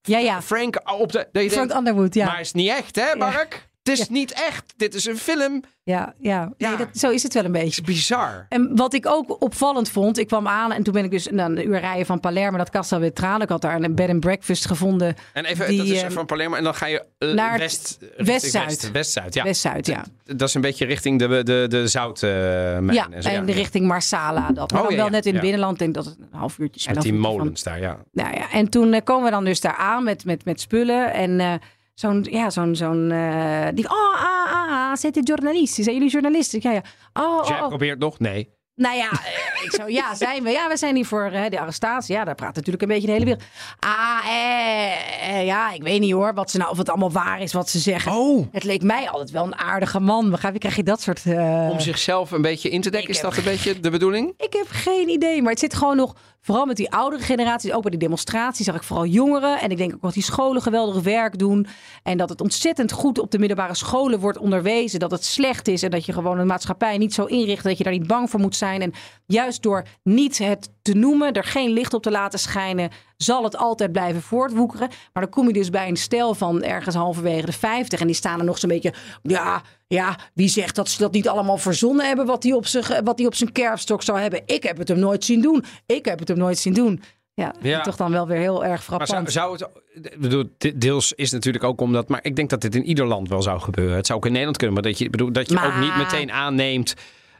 [0.02, 0.42] Ja, ja.
[0.42, 1.28] Frank op de...
[1.32, 2.26] Frank denkt, Underwood, ja.
[2.26, 3.70] Maar is niet echt, hè, Mark?
[3.90, 4.74] Het is niet echt.
[4.78, 5.64] Dit is een film.
[5.84, 6.40] ja, ja.
[6.58, 6.76] Nee, Ja.
[6.78, 7.82] dat, zo is het wel een Het beetje.
[7.82, 8.46] is bizar.
[8.50, 11.52] En wat ik ook opvallend vond, ik kwam aan en toen ben ik dus nou,
[11.58, 13.44] een uur rijden van Palermo, dat Castel Vetrano.
[13.44, 16.26] Ik had daar een bed and breakfast gevonden, En even, Die, dat is eh, van
[16.26, 16.56] Palermo.
[16.56, 18.66] En dan ga je eh, naar het west, west-zuid.
[18.66, 19.44] West, West-Zuid, ja.
[19.44, 20.06] West-Zuid, ja.
[20.24, 22.94] Dat is een beetje richting de, de, de zoutmijn.
[22.94, 24.52] Ja, en zo, en de richting Marsala.
[24.52, 24.72] Dat.
[24.72, 25.80] Maar Oh, dan ja, wel net in het binnenland.
[25.80, 26.96] Denk dat het een half uurtje is.
[26.96, 27.98] Met die molens daar, ja.
[28.12, 31.14] Nou ja, en toen eh, komen we dan dus daar aan met, met, met spullen.
[31.14, 31.54] En eh,
[31.96, 35.84] zo'n, ja, zo'n, zo'n, eh, die, oh, ah, ah, ah, zitten journalisten.
[35.84, 36.60] Zijn jullie journalisten?
[36.64, 36.82] Ja, ja.
[37.14, 37.70] Oh, Dus jij oh, oh.
[37.70, 38.20] probeert nog?
[38.20, 38.54] Nee.
[38.76, 40.50] Nou ja, eh, ik zo, ja, zijn we.
[40.50, 42.16] Ja, we zijn hier voor eh, de arrestatie.
[42.16, 43.44] Ja, daar praat natuurlijk een beetje de hele wereld.
[43.80, 47.42] Ah, eh, eh, ja, ik weet niet hoor, wat ze nou, of het allemaal waar
[47.42, 48.12] is wat ze zeggen.
[48.12, 50.30] Oh, Het leek mij altijd wel een aardige man.
[50.30, 51.26] Begrijp je, krijg je dat soort...
[51.26, 53.90] eh, om zichzelf een beetje in te dekken, Ik is heb dat een beetje de
[53.90, 54.34] bedoeling?
[54.38, 57.82] Ik heb geen idee, maar het zit gewoon nog, vooral met die oudere generaties, ook
[57.82, 59.60] bij die demonstraties, zag ik vooral jongeren.
[59.60, 61.68] En ik denk ook dat die scholen geweldig werk doen.
[62.04, 65.00] En dat het ontzettend goed op de middelbare scholen wordt onderwezen.
[65.00, 67.84] Dat het slecht is en dat je gewoon een maatschappij niet zo inricht dat je
[67.84, 68.82] daar niet bang voor moet zijn.
[68.82, 68.94] En
[69.26, 73.58] juist door niet het te noemen, er geen licht op te laten schijnen, zal het
[73.58, 74.88] altijd blijven voortwoekeren.
[75.14, 78.16] Maar dan kom je dus bij een stel van ergens halverwege de 50 en die
[78.16, 82.06] staan er nog zo'n beetje, ja, ja, wie zegt dat ze dat niet allemaal verzonnen
[82.08, 82.66] hebben wat hij op
[83.04, 84.42] wat hij op zijn kerfstok zou hebben?
[84.46, 85.64] Ik heb het hem nooit zien doen.
[85.86, 87.02] Ik heb het hem nooit zien doen.
[87.34, 87.82] Ja, Ja.
[87.82, 89.32] toch dan wel weer heel erg Maar frappant.
[89.32, 90.20] zou, zou het...
[90.20, 92.08] Bedoel, de- deels is natuurlijk ook omdat...
[92.08, 93.96] Maar ik denk dat dit in ieder land wel zou gebeuren.
[93.96, 94.76] Het zou ook in Nederland kunnen.
[94.76, 96.94] Maar dat je, bedoel, dat je Maar- ook niet meteen aanneemt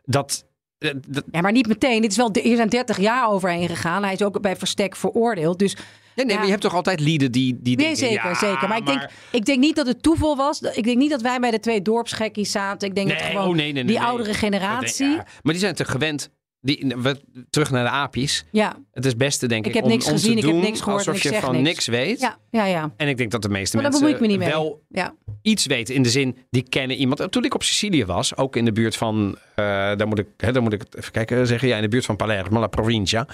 [0.04, 0.46] dat...
[0.78, 2.02] eh, dat Ja, maar niet meteen.
[2.02, 4.04] Dit is wel, hier zijn 30 jaar overheen gegaan.
[4.04, 5.60] Hij is ook bij verstek veroordeeld.
[5.60, 5.84] Dus nee,
[6.16, 6.34] nee, Ja.
[6.36, 7.98] maar je hebt toch altijd lieden die, die nee, denken...
[8.08, 8.68] zeker, ja, zeker.
[8.68, 10.62] Maar ik, Denk, ik denk niet dat het toeval was.
[10.62, 12.88] Ik denk niet dat wij bij de twee dorpsgekkies zaten.
[12.88, 15.08] Ik denk Nee, dat gewoon oh, nee, die oudere generatie.
[15.10, 16.30] Ja, maar die zijn te gewend.
[16.66, 18.44] Die, we, terug naar de aapjes.
[18.52, 20.82] Ja, Het is beste, denk ik, Ik heb om, niks om gezien, ik heb niks
[20.82, 21.64] gehoord en ik je zeg van niks.
[21.68, 22.20] niks weet.
[22.20, 22.94] ja, ja, ja.
[22.98, 24.48] En ik denk dat de meeste Maar mensen me niet mee.
[24.50, 25.14] wel Ja.
[25.42, 27.32] iets weten in de zin, die kennen iemand.
[27.32, 30.52] Toen ik op Sicilië was, ook in de buurt van, eh daar, moet ik, hè,
[30.52, 33.28] daar moet ik even kijken zeggen, ja, in de buurt van Palermo, La Provincia.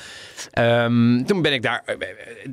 [0.52, 1.96] Ehm, toen ben ik daar, eh,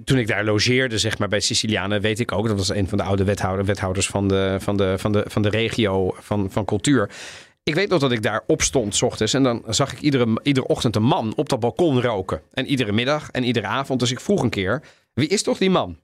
[0.04, 2.98] toen ik daar logeerde, zeg maar, bij Sicilianen, weet ik ook, dat was een van
[2.98, 6.64] de oude wethouder, wethouders van de, van de, van de, van de regio van, van
[6.64, 7.10] cultuur.
[7.68, 10.66] Ik weet nog dat ik daar opstond s ochtends en dan zag ik iedere, iedere
[10.66, 12.40] ochtend een man op dat balkon roken.
[12.52, 14.00] En iedere middag en iedere avond.
[14.00, 14.82] Dus ik vroeg een keer,
[15.14, 15.98] wie is toch die man?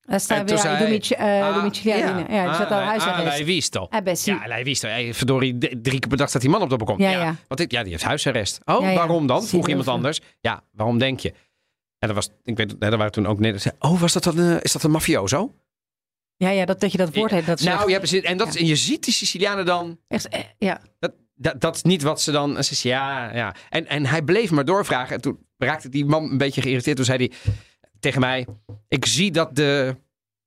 [0.00, 1.72] Daar staan En we toen ja, zei- Domici- eh, Ah.
[2.28, 3.36] Ja, die zat al Ah, huisarrest.
[3.36, 3.90] hij wist al.
[3.90, 4.32] Ah, zie.
[4.34, 4.90] Ja, hij wist al.
[4.90, 6.98] Hey, verdorie, drie keer per dag staat die man op dat balkon.
[6.98, 7.36] Ja, ja.
[7.48, 8.60] Wat ja, die heeft huisarrest.
[8.64, 8.96] Oh, Ja, ja.
[8.96, 9.42] waarom dan?
[9.44, 10.20] Vroeg iemand anders.
[10.40, 11.30] Ja, waarom denk je?
[11.98, 13.74] En dat was, ik weet, dat waren toen ook net.
[13.78, 14.38] Oh, was dat dan?
[14.38, 15.54] eh, is dat een mafioso?
[16.38, 17.46] Ja, ja dat, dat je dat woord hebt.
[17.46, 18.22] Dat nou, ja, precies.
[18.22, 19.98] En, dat, en je ziet die Sicilianen dan.
[20.08, 20.80] echt, eh, ja.
[21.34, 22.64] dat, dat is niet wat ze dan...
[22.64, 23.54] Ze zei, ja, ja.
[23.68, 25.14] En, en hij bleef maar doorvragen.
[25.14, 26.96] En toen raakte die man een beetje geïrriteerd.
[26.96, 27.52] Toen zei hij
[28.00, 28.46] tegen mij...
[28.88, 29.96] Ik zie dat de,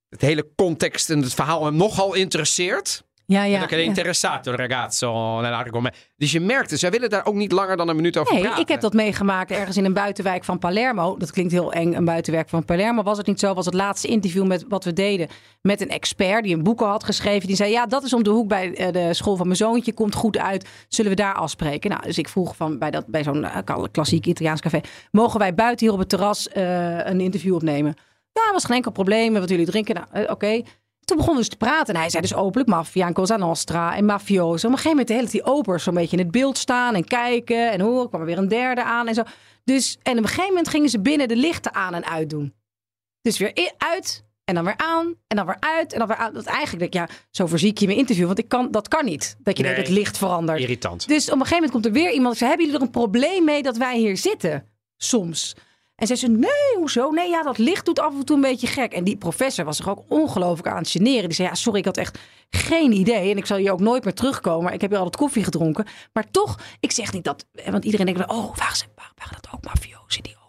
[0.10, 3.04] het hele context en het verhaal hem nogal interesseert.
[3.32, 3.60] Ja, ja.
[3.60, 5.98] Perché è interessato il ragazzo nell'argomento.
[6.16, 8.62] Dus je merkte, zij willen daar ook niet langer dan een minuut over Nee, praten.
[8.62, 11.18] ik heb dat meegemaakt ergens in een buitenwijk van Palermo.
[11.18, 13.04] Dat klinkt heel eng, een buitenwijk van Palermo.
[13.04, 13.54] Was het niet zo?
[13.54, 15.28] Was het laatste interview met wat we deden
[15.62, 17.48] met een expert die een boek al had geschreven.
[17.48, 19.94] Die zei: Ja, dat is om de hoek bij eh, de school van mijn zoontje.
[19.94, 20.70] Komt goed uit.
[20.88, 21.90] Zullen we daar afspreken?
[21.90, 25.54] Nou, dus ik vroeg van bij, dat, bij zo'n eh, klassiek Italiaans café: Mogen wij
[25.54, 27.96] buiten hier op het terras eh, een interview opnemen?
[28.34, 29.34] Ja, was geen enkel probleem.
[29.34, 29.96] Wat jullie drinken?
[30.12, 30.62] Nou, oké.
[31.12, 31.94] Toen begonnen we dus te praten.
[31.94, 34.68] En hij zei dus openlijk maffia en Cosa Nostra en mafioso.
[34.68, 36.96] Op een gegeven moment de hele tijd die opers zo'n beetje in het beeld staan
[36.96, 37.72] en kijken.
[37.72, 39.24] En hoor, kwam er weer een derde aan en zo.
[39.64, 42.54] Dus, en op een gegeven moment gingen ze binnen de lichten aan en uit doen.
[43.22, 46.18] Dus weer i- uit en dan weer aan en dan weer uit en dan weer
[46.18, 46.34] aan.
[46.34, 48.26] Dat eigenlijk denk ik, ja, zo verziek je mijn interview.
[48.26, 49.74] Want ik kan, dat kan niet, dat je Nee.
[49.74, 50.60] het licht verandert.
[50.60, 51.08] Irritant.
[51.08, 52.32] Dus op een gegeven moment komt er weer iemand.
[52.34, 54.66] Ik zei, hebben jullie er een probleem mee dat wij hier zitten?
[54.98, 55.56] Soms.
[55.96, 57.10] En zei ze, nee, hoezo?
[57.10, 58.94] Nee, ja, dat licht doet af en toe een beetje gek.
[58.94, 61.24] En die professor was zich ook ongelooflijk aan het generen.
[61.24, 62.20] Die zei, ja, sorry, ik had echt
[62.50, 63.32] geen idee.
[63.32, 64.74] En ik zal hier ook nooit meer terugkomen.
[64.74, 65.86] Ik heb hier altijd koffie gedronken.
[66.14, 67.46] Maar toch, ik zeg niet dat...
[67.70, 70.41] Want iedereen denkt, oh, waren, ze, waren dat ook mafiosi, die?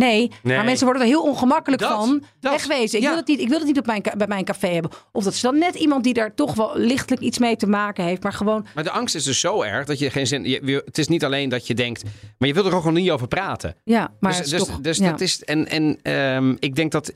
[0.00, 0.56] Nee, Nee.
[0.56, 2.22] maar mensen worden er heel ongemakkelijk Dat, van.
[2.40, 2.98] dat, Wegwezen.
[2.98, 3.08] Ik, ja.
[3.08, 4.90] wil het niet, ik wil het niet op mijn, bij mijn café hebben.
[5.12, 8.04] Of dat is dan net iemand die daar toch wel lichtelijk iets mee te maken
[8.04, 8.22] heeft.
[8.22, 10.44] Maar gewoon, Maar de angst is dus zo erg dat je geen zin...
[10.44, 12.02] Je, het is niet alleen dat je denkt...
[12.38, 13.74] Maar je wilt er ook gewoon niet over praten.
[13.84, 14.80] ja, maar dus het is dus, toch...
[14.80, 15.10] dus ja.
[15.10, 15.44] dat is...
[15.44, 17.12] En, en ehm, ik denk dat...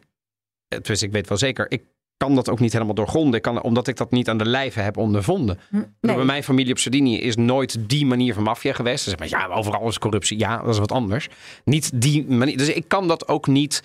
[0.68, 1.66] Tenminste, ik weet wel zeker...
[1.68, 1.82] Ik
[2.16, 3.34] kan dat ook niet helemaal doorgronden.
[3.34, 5.58] Ik kan, omdat ik dat niet aan de lijve heb ondervonden.
[5.70, 6.16] Hm, Nee.
[6.16, 9.02] Bij mijn familie op Sardinië is nooit die manier van maffia geweest.
[9.04, 10.38] Ze zeggen, maar ja, overal is corruptie.
[10.38, 11.28] Ja, dat is wat anders.
[11.64, 12.56] Niet die manier.
[12.56, 13.82] Dus ik kan dat ook niet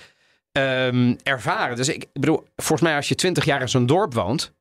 [0.52, 1.76] ehm, ervaren.
[1.76, 4.54] Dus ik bedoel, volgens mij als je twintig jaar in zo'n dorp woont,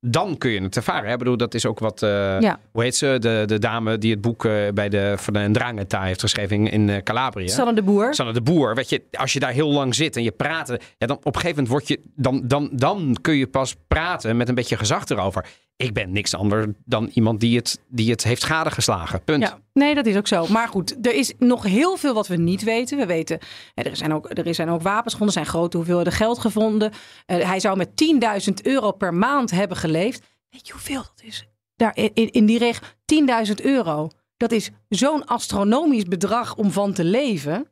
[0.00, 1.06] dan kun je het ervaren.
[1.06, 1.12] Hè?
[1.12, 2.60] Ik bedoel, dat is ook wat, eh, Ja.
[2.72, 3.16] hoe heet ze?
[3.20, 6.66] De, de dame die het boek eh, bij de, van de Ndrangheta heeft geschreven in,
[6.72, 7.48] in eh, Calabria.
[7.48, 8.14] Sanne de Boer.
[8.14, 11.06] Sanne de Boer, weet je, als je daar heel lang zit en je praat, ja,
[11.06, 14.48] dan op een gegeven moment word je, dan, dan, dan kun je pas praten met
[14.48, 15.46] een beetje gezag erover.
[15.80, 19.24] Ik ben niks anders dan iemand die het, die het heeft gadegeslagen.
[19.24, 19.42] Punt.
[19.42, 20.46] Ja, nee, dat is ook zo.
[20.46, 22.98] Maar goed, er is nog heel veel wat we niet weten.
[22.98, 23.38] We weten,
[23.74, 26.92] er zijn ook, er zijn ook wapens gevonden, er zijn grote hoeveelheden geld gevonden.
[27.26, 27.88] Eh, hij zou met
[28.48, 30.26] 10.000 euro per maand hebben geleefd.
[30.50, 31.46] Weet je hoeveel dat is?
[31.76, 32.86] Daar in die regio,
[33.46, 34.10] 10.000 euro.
[34.36, 37.70] Dat is zo'n astronomisch bedrag om van te leven.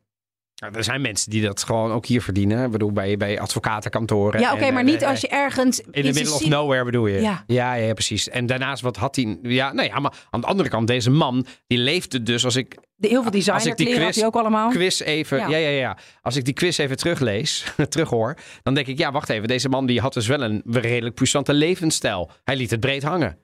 [0.59, 2.65] Nou, er zijn mensen die dat gewoon ook hier verdienen.
[2.65, 4.39] Ik bedoel, bij, bij advocatenkantoren.
[4.41, 5.79] Ja, oké, maar eh, niet eh, als je ergens...
[5.79, 7.21] In the in middle of nowhere bedoel je?
[7.21, 7.43] Ja.
[7.47, 8.29] ja, ja, precies.
[8.29, 9.39] En daarnaast, wat had hij...
[9.41, 12.77] Ja, nou ja, maar aan de andere kant, deze man, die leefde dus als ik
[12.95, 14.69] De, heel veel Als ik die had quiz- hij ook allemaal.
[14.69, 15.37] quiz even...
[15.37, 15.47] Ja.
[15.47, 15.57] Ja.
[15.57, 19.47] Ja, ja, Als ik die quiz even teruglees, terughoor, dan denk ik, ja, wacht even.
[19.47, 22.31] Deze man die had dus wel een redelijk puissante levensstijl.
[22.43, 23.37] Hij liet het breed hangen.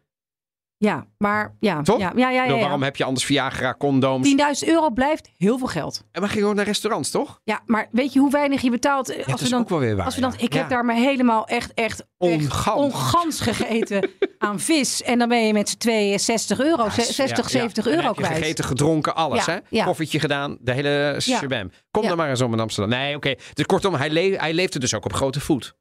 [0.78, 1.82] Ja, maar ja.
[1.82, 2.00] Toch?
[2.00, 2.60] Ja, ja, ja.
[2.60, 4.36] Waarom heb je anders Viagra, condooms?
[4.64, 6.04] 10.000 euro blijft heel veel geld.
[6.12, 7.40] En we gingen ook naar restaurants, toch?
[7.44, 9.10] Ja, maar weet je hoe weinig je betaalt?
[9.10, 10.06] eh, als dat we is dan, ook wel weer waar.
[10.06, 12.76] als we dan, ik heb daar me helemaal echt, echt, Ongans.
[12.76, 15.04] ongans gegeten aan vis.
[15.04, 17.48] En dan ben je met z'n tweeën 60 euro, Ja, 60, ja, ja.
[17.50, 18.34] 70 En euro kwijt.
[18.38, 19.46] gegeten, gedronken, alles.
[19.46, 19.84] Hè?
[19.84, 21.72] Koffietje gedaan, de hele shabam.
[21.92, 23.00] Kom dan maar eens om in Amsterdam.
[23.00, 23.36] Nee, oké.
[23.54, 25.76] Dus kortom, hij, le hij leefde dus ook op grote voet.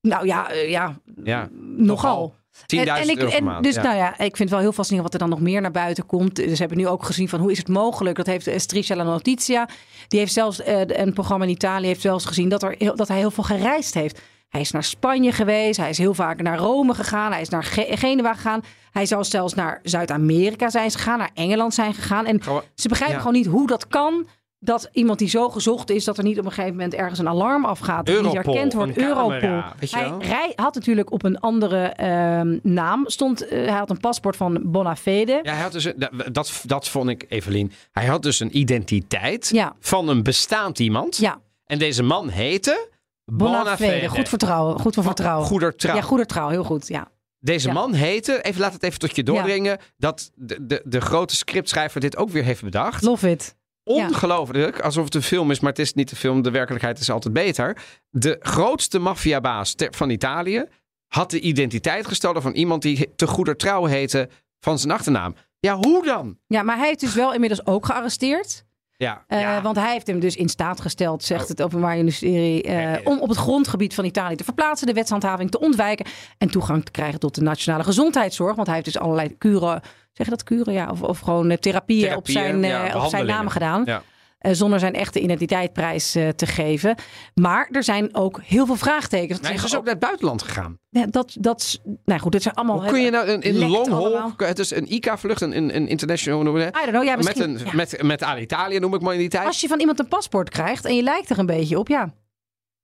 [0.00, 2.34] Nou ja, eh, ja, Ja, nogal.
[2.66, 3.64] 10.000 En- en ik- euro per maand.
[3.64, 3.82] Dus ja.
[3.82, 6.06] nou ja, ik vind het wel heel fascinerend wat er dan nog meer naar buiten
[6.06, 6.36] komt.
[6.36, 8.16] Dus we hebben nu ook gezien van hoe is het mogelijk?
[8.16, 9.68] Dat heeft Striscia La Notizia.
[10.08, 13.16] Die heeft zelfs eh, een programma in Italië heeft zelfs gezien dat, er, dat hij
[13.16, 14.20] heel veel gereisd heeft.
[14.48, 15.76] Hij is naar Spanje geweest.
[15.78, 17.32] Hij is heel vaak naar Rome gegaan.
[17.32, 18.60] Hij is naar Ge- Genua gegaan.
[18.90, 21.18] Hij zou zelfs naar Zuid-Amerika zijn gegaan.
[21.18, 22.26] Naar Engeland zijn gegaan.
[22.26, 22.40] En
[22.74, 23.22] ze begrijpen ja.
[23.22, 24.26] gewoon niet hoe dat kan.
[24.60, 27.28] Dat iemand die zo gezocht is, dat er niet op een gegeven moment ergens een
[27.28, 28.06] alarm afgaat.
[28.06, 28.96] Dat niet Europol, herkend wordt.
[28.98, 29.28] Europol.
[29.28, 33.08] camera, hij, hij had natuurlijk op een andere ehm, naam.
[33.08, 35.40] Stond, eh, hij had een paspoort van Bonafede.
[35.42, 37.72] Ja, hij had dus een- dat, dat, vond ik, Evelien.
[37.92, 39.74] Hij had dus een identiteit Ja.
[39.80, 41.16] van een bestaand iemand.
[41.16, 42.88] Ja, En deze man heette
[43.24, 44.08] Bonafede.
[44.08, 44.80] Goed vertrouwen.
[44.80, 45.46] Goed voor vertrouwen.
[45.46, 45.94] Goeder trouw.
[45.94, 46.48] Ja, goeder trouw.
[46.48, 46.88] Heel goed.
[46.88, 47.08] Ja.
[47.40, 47.72] Deze Ja.
[47.74, 52.00] man heette, even laat het even tot je doordringen, dat de, de, de grote scriptschrijver
[52.00, 53.02] dit ook weer heeft bedacht.
[53.02, 53.56] Love it.
[53.96, 54.06] Ja.
[54.06, 56.42] Ongelooflijk, alsof het een film is, maar het is niet een film.
[56.42, 57.76] De werkelijkheid is altijd beter.
[58.10, 60.64] De grootste maffiabaas ter- van Italië
[61.06, 64.28] had de identiteit gestolen van iemand die te goeder trouw heette
[64.60, 65.34] van zijn achternaam.
[65.60, 66.38] Ja, hoe dan?
[66.46, 68.66] Ja, maar hij heeft dus wel inmiddels ook gearresteerd.
[68.96, 69.62] Ja, Eh, ja.
[69.62, 71.48] Want hij heeft hem dus in staat gesteld, zegt Oh.
[71.48, 73.06] het Openbaar Ministerie, eh, Nee, nee.
[73.06, 76.06] om op het grondgebied van Italië te verplaatsen, de wetshandhaving te ontwijken
[76.38, 78.54] en toegang te krijgen tot de nationale gezondheidszorg.
[78.54, 79.80] Want hij heeft dus allerlei kuren,
[80.18, 80.72] zeg je dat kuren?
[80.72, 83.82] Ja, of, of gewoon eh, therapieën, op zijn, ja, eh, op zijn naam gedaan.
[83.84, 84.02] Ja.
[84.38, 86.94] eh, zonder zijn echte identiteitsprijs eh, te geven.
[87.34, 89.38] Maar er zijn ook heel veel vraagtekens.
[89.42, 90.78] Hij is ook naar het buitenland gegaan.
[90.90, 92.80] Ja, dat, dat, nou goed, dit zijn allemaal...
[92.80, 95.88] Hoe kun je nou een, in long haul, het is een ICA-vlucht, een, een, een
[95.88, 96.82] international, hoe noem je dat?
[96.82, 97.74] I don't know, ja, met, een, ja.
[97.74, 99.46] met, met Alitalia noem ik maar in die tijd.
[99.46, 102.12] Als je van iemand een paspoort krijgt en je lijkt er een beetje op, ja.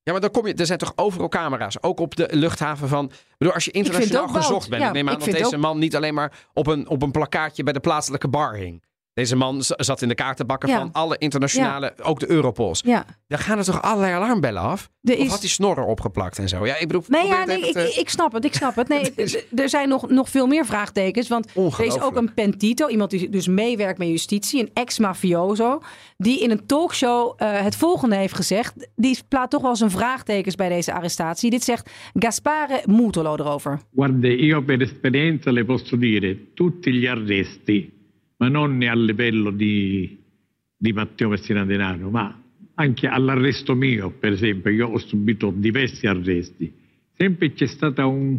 [0.05, 3.11] Ja, maar dan kom je, er zijn toch overal camera's, ook op de luchthaven van.
[3.39, 5.97] Bedoel, als je internationaal gezocht bent, Ja, ik neem aan dat deze ook- man niet
[5.97, 8.83] alleen maar op een, op een plakkaatje bij de plaatselijke bar hing.
[9.15, 10.79] Deze man zat in de kaartenbakken Ja.
[10.79, 12.81] van alle internationale, ook de Europols.
[12.85, 13.05] ja.
[13.29, 14.91] Dan gaan er toch allerlei alarmbellen af?
[15.03, 16.67] Er Of is- had hij snorren opgeplakt en zo?
[16.67, 18.89] Ja, ik bedoel, Nee, ja, nee ik, te- ik, snap het, ik snap het.
[18.89, 19.13] Nee,
[19.63, 21.29] er zijn nog, nog veel meer vraagtekens.
[21.29, 25.81] Want er is ook een pentito, iemand die dus meewerkt met justitie, een ex-mafioso,
[26.17, 28.89] die in een talkshow eh, het volgende heeft gezegd.
[28.97, 31.51] Die plaat toch wel zijn vraagtekens bij deze arrestatie.
[31.51, 33.81] Dit zegt Gaspare Mutolo erover.
[33.95, 37.93] Guarda, io per esperienza le posso dire tutti gli arresti,
[38.45, 40.19] ma non a livello di,
[40.77, 42.39] di Matteo Messina Denaro, ma
[42.75, 46.71] anche all'arresto mio, per esempio, io ho subito diversi arresti.
[47.17, 48.39] Sempre c'è stata un-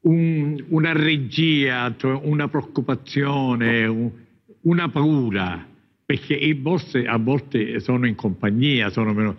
[0.00, 4.10] un- una regia, una preoccupazione, un-
[4.62, 5.64] una paura,
[6.04, 9.36] perché i boss a volte sono in compagnia, sono meno...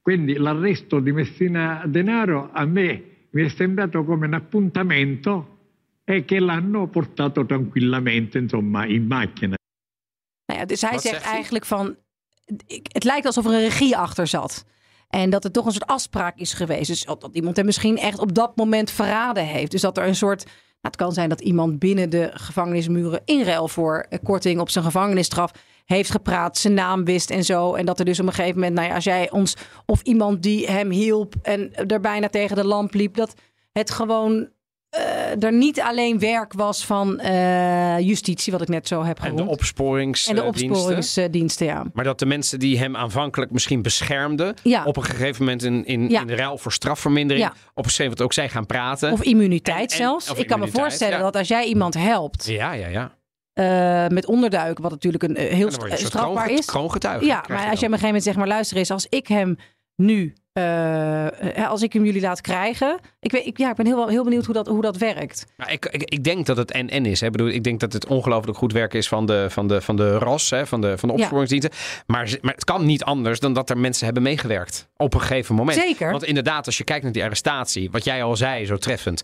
[0.00, 5.51] Quindi l'arresto di Messina Denaro a me mi è sembrato come un appuntamento
[6.04, 9.56] e che l'hanno portato tranquillamente, insomma, in macchina.
[10.46, 11.34] Nou ja, dus hij Wat zegt zegt hij?
[11.34, 11.96] eigenlijk van,
[12.66, 14.64] ik- het lijkt alsof er een regie achter zat.
[15.08, 16.86] En dat het toch een soort afspraak is geweest.
[16.88, 19.70] Dus dat iemand hem misschien echt op dat moment verraden heeft.
[19.70, 20.44] Dus dat er een soort.
[20.44, 24.70] Nou, het kan zijn dat iemand binnen de gevangenismuren in ruil voor eh, korting op
[24.70, 25.50] zijn gevangenisstraf
[25.84, 27.74] heeft gepraat, zijn naam wist en zo.
[27.74, 30.42] En dat er dus op een gegeven moment, nou ja, als jij ons of iemand
[30.42, 33.34] die hem hielp en er bijna tegen de lamp liep, dat
[33.72, 34.48] het gewoon
[34.92, 39.36] eh, er niet alleen werk was van eh, justitie, wat ik net zo heb En
[39.36, 40.46] de opsporingsdiensten.
[40.46, 41.84] En de opsporingsdiensten, ja.
[41.92, 44.84] Maar dat de mensen die hem aanvankelijk misschien beschermden, Ja.
[44.84, 46.20] op een gegeven moment in, in, Ja.
[46.20, 47.52] in de ruil voor strafvermindering, Ja.
[47.52, 49.12] op een gegeven moment ook zij gaan praten.
[49.12, 50.30] Of immuniteit En- en- zelfs.
[50.30, 53.14] of ik kan me voorstellen dat als jij iemand helpt Ja, ja, ja.
[53.52, 56.66] eh, met onderduiken, wat natuurlijk een, eh, heel strafbaar is.
[56.66, 57.24] kroongetuige.
[57.26, 59.56] Ja, maar als je op een gegeven moment zegt, maar luister eens, als ik hem
[59.96, 63.86] nu, eh, eh, als ik hem jullie laat krijgen, ik, weet, ik, ja, ik ben
[63.86, 65.46] heel, heel benieuwd hoe dat, hoe dat werkt.
[65.56, 67.20] Nou, ik, ik, ik denk dat het en-en is.
[67.20, 67.26] Hè.
[67.26, 69.96] Ik, bedoel, ik denk dat het ongelooflijk goed werk is van de, van de, van
[69.96, 71.20] de RAS, hè, van de, van de Ja.
[71.20, 71.72] opsporingsdiensten.
[72.06, 74.88] Maar, maar het kan niet anders dan dat er mensen hebben meegewerkt.
[74.96, 75.78] Op een gegeven moment.
[75.78, 76.10] Zeker.
[76.10, 79.22] Want inderdaad, als je kijkt naar die arrestatie, wat jij al zei, zo treffend.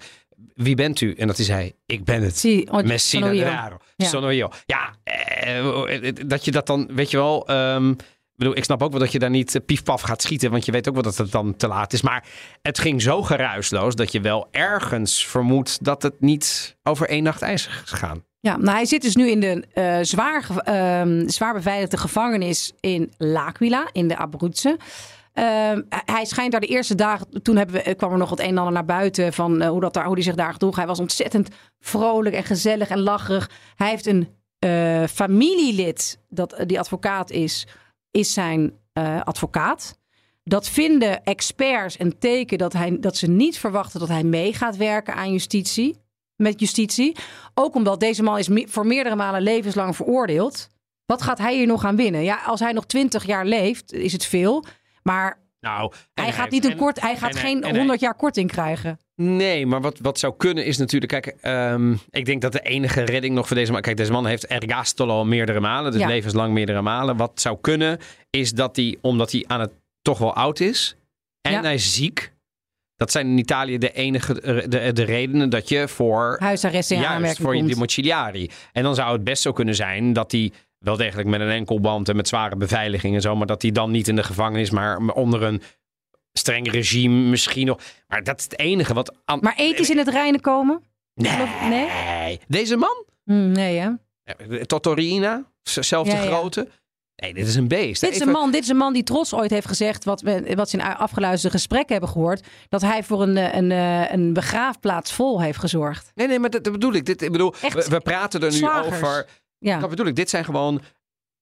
[0.54, 1.14] Wie bent u?
[1.14, 2.38] En dat hij zei, ik ben het.
[2.38, 3.44] Zie, oh, Messina Sonorio.
[3.44, 3.76] Denaro.
[3.96, 4.06] Ja.
[4.06, 4.48] Sonorio.
[4.66, 7.46] Ja, eh, dat je dat dan, weet je wel...
[7.48, 7.94] ehm,
[8.38, 10.72] bedoel, ik snap ook wel dat je daar niet eh, piefpaf gaat schieten, want je
[10.72, 12.02] weet ook wel dat het dan te laat is.
[12.02, 12.24] Maar
[12.62, 17.42] het ging zo geruisloos dat je wel ergens vermoedt dat het niet over één nacht
[17.42, 18.24] ijs is gegaan.
[18.40, 23.12] Ja, nou, hij zit dus nu in de eh, zwaar, ehm, zwaar beveiligde gevangenis in
[23.16, 24.76] L'Aquila, in de Abruzzen.
[25.32, 28.40] Ehm, hij schijnt daar de eerste dagen, toen hebben we, eh, kwam er nog het
[28.40, 30.76] een en ander naar buiten van hoe, dat daar, hoe hij zich daar gedroeg.
[30.76, 31.48] Hij was ontzettend
[31.80, 33.50] vrolijk en gezellig en lacherig.
[33.74, 34.28] Hij heeft een
[35.08, 37.66] familielid, dat die advocaat is,
[38.18, 39.98] is zijn eh, advocaat.
[40.44, 44.76] Dat vinden experts een teken dat, hij, dat ze niet verwachten dat hij mee gaat
[44.76, 45.96] werken aan justitie.
[46.36, 47.16] Met justitie.
[47.54, 50.68] Ook omdat deze man is voor meerdere malen levenslang veroordeeld.
[51.06, 52.22] Wat gaat hij hier nog aan winnen?
[52.22, 54.64] Ja, als hij nog twintig jaar leeft, is het veel.
[55.02, 58.00] Maar Nou, hij gaat niet een en- kort, hij gaat en geen en hij- 100
[58.00, 58.98] jaar korting krijgen.
[59.14, 61.12] Nee, maar wat, wat zou kunnen is natuurlijk...
[61.12, 63.80] Kijk, ehm, ik denk dat de enige redding nog voor deze man...
[63.80, 65.92] Kijk, deze man heeft ergastolo al meerdere malen.
[65.92, 66.06] Dus Ja.
[66.06, 67.16] levenslang meerdere malen.
[67.16, 67.98] Wat zou kunnen
[68.30, 70.96] is dat hij, omdat hij aan het toch wel oud is...
[71.40, 71.60] en Ja.
[71.62, 72.32] hij is ziek...
[72.96, 74.34] Dat zijn in Italië de enige
[74.68, 78.50] de, de redenen dat je voor Huisarrest in Juist, aanmerking voor je domiciliari.
[78.72, 82.08] En dan zou het best zo kunnen zijn dat hij wel degelijk met een enkelband
[82.08, 84.98] en met zware beveiliging en zo, maar dat hij dan niet in de gevangenis, maar
[84.98, 85.62] onder een
[86.32, 87.80] streng regime misschien nog.
[88.06, 89.14] Maar dat is het enige wat.
[89.40, 90.82] Maar ethisch in het reinen komen?
[91.14, 91.46] nee.
[91.68, 92.40] Nee?
[92.48, 94.66] Deze man, Hm, nee, hè?
[94.66, 96.26] Totorina, zelfde Ja, ja.
[96.26, 96.68] grootte.
[97.16, 98.00] Nee, dit is een beest.
[98.00, 100.52] Dit is, een man, dit is een man die trots ooit heeft gezegd, wat, we,
[100.54, 104.32] wat ze in afgeluisterde gesprekken hebben gehoord, dat hij voor een, eh, een, eh, een
[104.32, 106.10] begraafplaats vol heeft gezorgd.
[106.14, 107.06] Nee, nee, maar dat, dat bedoel ik.
[107.06, 109.02] Dit, ik bedoel, Echt we, we praten er nu slagers.
[109.02, 109.26] over.
[109.58, 110.16] Ja, Dat bedoel ik.
[110.16, 110.80] Dit zijn gewoon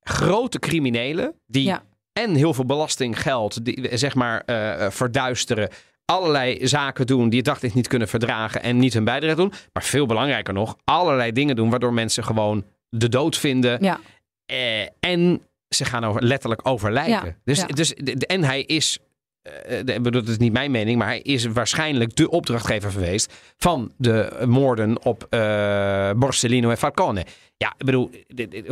[0.00, 1.82] grote criminelen die Ja.
[2.12, 5.68] en heel veel belastinggeld, die, zeg maar, eh, verduisteren.
[6.04, 9.52] Allerlei zaken doen die het daglicht niet kunnen verdragen en niet hun bijdrage doen.
[9.72, 13.82] Maar veel belangrijker nog, allerlei dingen doen waardoor mensen gewoon de dood vinden.
[13.84, 14.00] ja.
[14.46, 17.14] Eh, en ze gaan over, letterlijk overlijden.
[17.14, 18.98] Ja, Dus, dus, en hij is,
[19.84, 23.92] ik bedoel, dat is niet mijn mening, maar hij is waarschijnlijk de opdrachtgever geweest van
[23.96, 27.24] de moorden op eh, Borsellino en Falcone.
[27.58, 28.66] Ja, ik bedoel, dit- dit-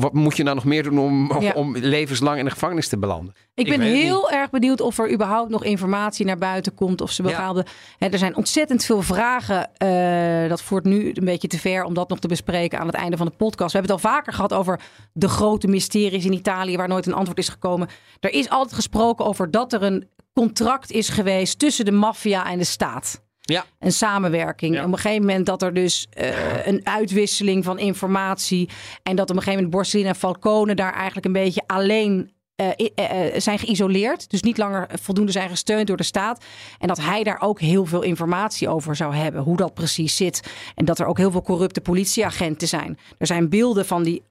[0.00, 1.52] wat moet je nou nog meer doen om, om- Ja.
[1.52, 3.34] om levenslang in de gevangenis te belanden?
[3.54, 7.00] Ik ben heel erg benieuwd of er überhaupt nog informatie naar buiten komt.
[7.00, 7.28] Of ze Ja.
[7.28, 7.66] bepaalde.
[7.98, 9.70] Hè, er zijn ontzettend veel vragen.
[9.76, 12.96] eh, dat voert nu een beetje te ver om dat nog te bespreken aan het
[12.96, 13.72] einde van de podcast.
[13.72, 14.80] We hebben het al vaker gehad over
[15.12, 17.88] de grote mysteries in Italië waar nooit een antwoord is gekomen.
[18.20, 22.58] Er is altijd gesproken over dat er een contract is geweest tussen de maffia en
[22.58, 23.24] de staat.
[23.46, 23.64] Ja.
[23.78, 24.74] Een samenwerking.
[24.74, 24.84] Ja.
[24.84, 28.68] Op een gegeven moment dat er dus eh, een uitwisseling van informatie.
[29.02, 32.70] En dat op een gegeven moment Borsellino en Falcone daar eigenlijk een beetje alleen eh,
[32.94, 34.30] eh, eh, zijn geïsoleerd.
[34.30, 36.44] Dus niet langer voldoende zijn gesteund door de staat.
[36.78, 39.42] En dat hij daar ook heel veel informatie over zou hebben.
[39.42, 40.52] Hoe dat precies zit.
[40.74, 42.98] En dat er ook heel veel corrupte politieagenten zijn.
[43.18, 44.22] Er zijn beelden van die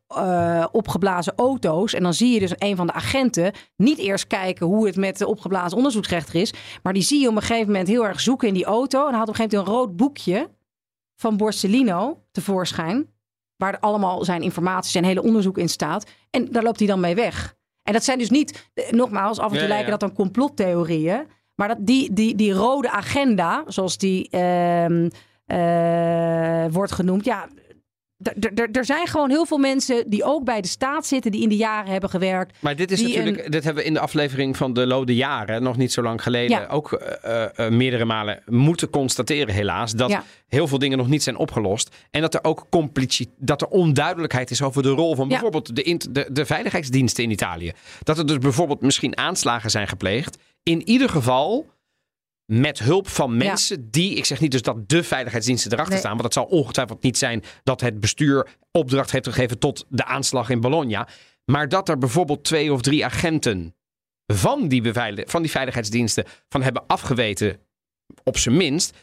[0.71, 1.93] opgeblazen auto's.
[1.93, 5.17] En dan zie je dus een van de agenten niet eerst kijken hoe het met
[5.17, 6.53] de opgeblazen onderzoeksrechter is.
[6.84, 9.07] Maar die zie je op een gegeven moment heel erg zoeken in die auto.
[9.07, 10.49] En had op een gegeven moment een rood boekje
[11.15, 13.13] van Borsellino tevoorschijn.
[13.55, 16.09] Waar allemaal zijn informatie, zijn hele onderzoek in staat.
[16.30, 17.55] En daar loopt hij dan mee weg.
[17.86, 19.91] En dat zijn dus niet, nogmaals, af en toe Ja, lijken ja.
[19.91, 21.27] dat dan complottheorieën.
[21.55, 25.09] Maar dat die, die, die rode agenda, zoals die ehm,
[25.45, 27.25] eh, wordt genoemd.
[27.25, 27.47] Ja,
[28.71, 31.32] er zijn gewoon heel veel mensen die ook bij de staat zitten.
[31.32, 32.57] Die in de jaren hebben gewerkt.
[32.59, 35.78] Maar dit is natuurlijk, dit hebben we in de aflevering van de Lode Jaren, nog
[35.78, 36.67] niet zo lang geleden, Ja.
[36.67, 40.23] ook eh, eh, eh, meerdere malen moeten constateren, helaas, dat Ja.
[40.47, 41.95] heel veel dingen nog niet zijn opgelost.
[42.11, 45.32] En dat er ook complici, dat er onduidelijkheid is over de rol van Ja.
[45.32, 47.71] bijvoorbeeld de, de veiligheidsdiensten in Italië.
[48.03, 50.38] Dat er dus bijvoorbeeld misschien aanslagen zijn gepleegd.
[50.63, 51.65] In ieder geval
[52.46, 56.02] met hulp van mensen die, ik zeg niet dus dat de veiligheidsdiensten erachter Nee.
[56.02, 60.06] staan, want het zal ongetwijfeld niet zijn dat het bestuur opdracht heeft gegeven tot de
[60.06, 61.08] aanslag in Bologna.
[61.46, 63.76] Maar dat er bijvoorbeeld twee of drie agenten
[64.34, 67.58] van die, beveilig- van die veiligheidsdiensten van hebben afgeweten,
[68.24, 68.98] op zijn minst,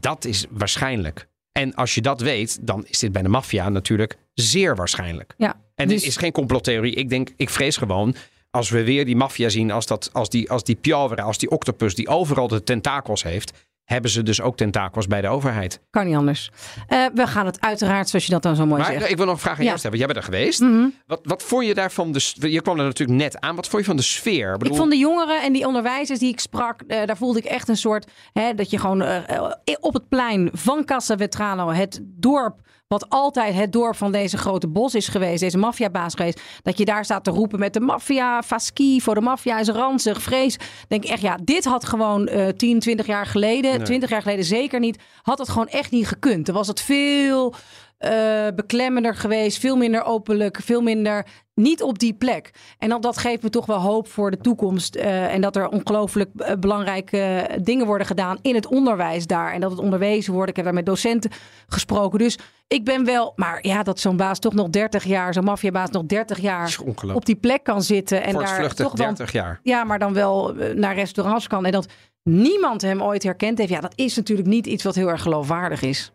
[0.00, 1.28] dat is waarschijnlijk.
[1.52, 5.34] En als je dat weet, dan is dit bij de maffia natuurlijk zeer waarschijnlijk.
[5.36, 6.94] Ja, En dus- dit is geen complottheorie.
[6.94, 8.14] Ik denk, ik vrees gewoon,
[8.56, 11.50] als we weer die maffia zien, als, dat, als, die, als die Piovra, als die
[11.50, 13.52] octopus die overal de tentakels heeft,
[13.84, 15.80] hebben ze dus ook tentakels bij de overheid.
[15.90, 16.50] Kan niet anders.
[16.88, 19.10] Eh, we gaan het uiteraard, zoals je dat dan zo mooi Maar zegt.
[19.10, 19.66] ik wil nog een vraag aan Ja.
[19.66, 19.96] jou stellen.
[19.98, 20.60] Jij bent er geweest.
[20.60, 20.86] Mhm.
[21.06, 22.12] Wat, wat vond je daarvan?
[22.12, 23.56] De, je kwam er natuurlijk net aan.
[23.56, 24.52] Wat vond je van de sfeer?
[24.52, 27.44] Ik bedoel- vond de jongeren en die onderwijzers die ik sprak, eh, daar voelde ik
[27.44, 31.68] echt een soort, hè, dat je gewoon eh, eh, op het plein van Casa Vetrano,
[31.70, 36.40] het dorp, wat altijd het dorp van deze grote bos is geweest, deze maffiabaas geweest,
[36.62, 40.22] dat je daar staat te roepen met de maffia, fasci, voor de maffia is ranzig,
[40.22, 40.56] vrees.
[40.88, 44.80] Denk echt, ja, dit had gewoon eh 10, 20 jaar geleden, 20 jaar geleden zeker
[44.80, 46.46] niet, had het gewoon echt niet gekund.
[46.46, 47.54] Dan was het veel
[47.98, 52.50] eh, beklemmender geweest, veel minder openlijk, veel minder niet op die plek.
[52.78, 54.94] En dat, dat geeft me toch wel hoop voor de toekomst.
[54.94, 59.52] eh, en dat er ongelooflijk eh, belangrijke dingen worden gedaan in het onderwijs daar.
[59.52, 60.50] En dat het onderwezen wordt.
[60.50, 61.30] Ik heb daar met docenten
[61.66, 62.18] gesproken.
[62.18, 62.38] Dus
[62.68, 66.04] ik ben wel, maar ja, dat zo'n baas toch nog 30 jaar, zo'n maffiabaas nog
[66.06, 66.78] 30 jaar
[67.14, 68.22] op die plek kan zitten.
[68.22, 69.60] En daar toch wel 30 jaar.
[69.62, 71.64] ja, maar dan wel naar restaurants kan.
[71.66, 71.86] En dat
[72.22, 73.70] niemand hem ooit herkend heeft.
[73.70, 76.12] Ja, dat is natuurlijk niet iets wat heel erg geloofwaardig is.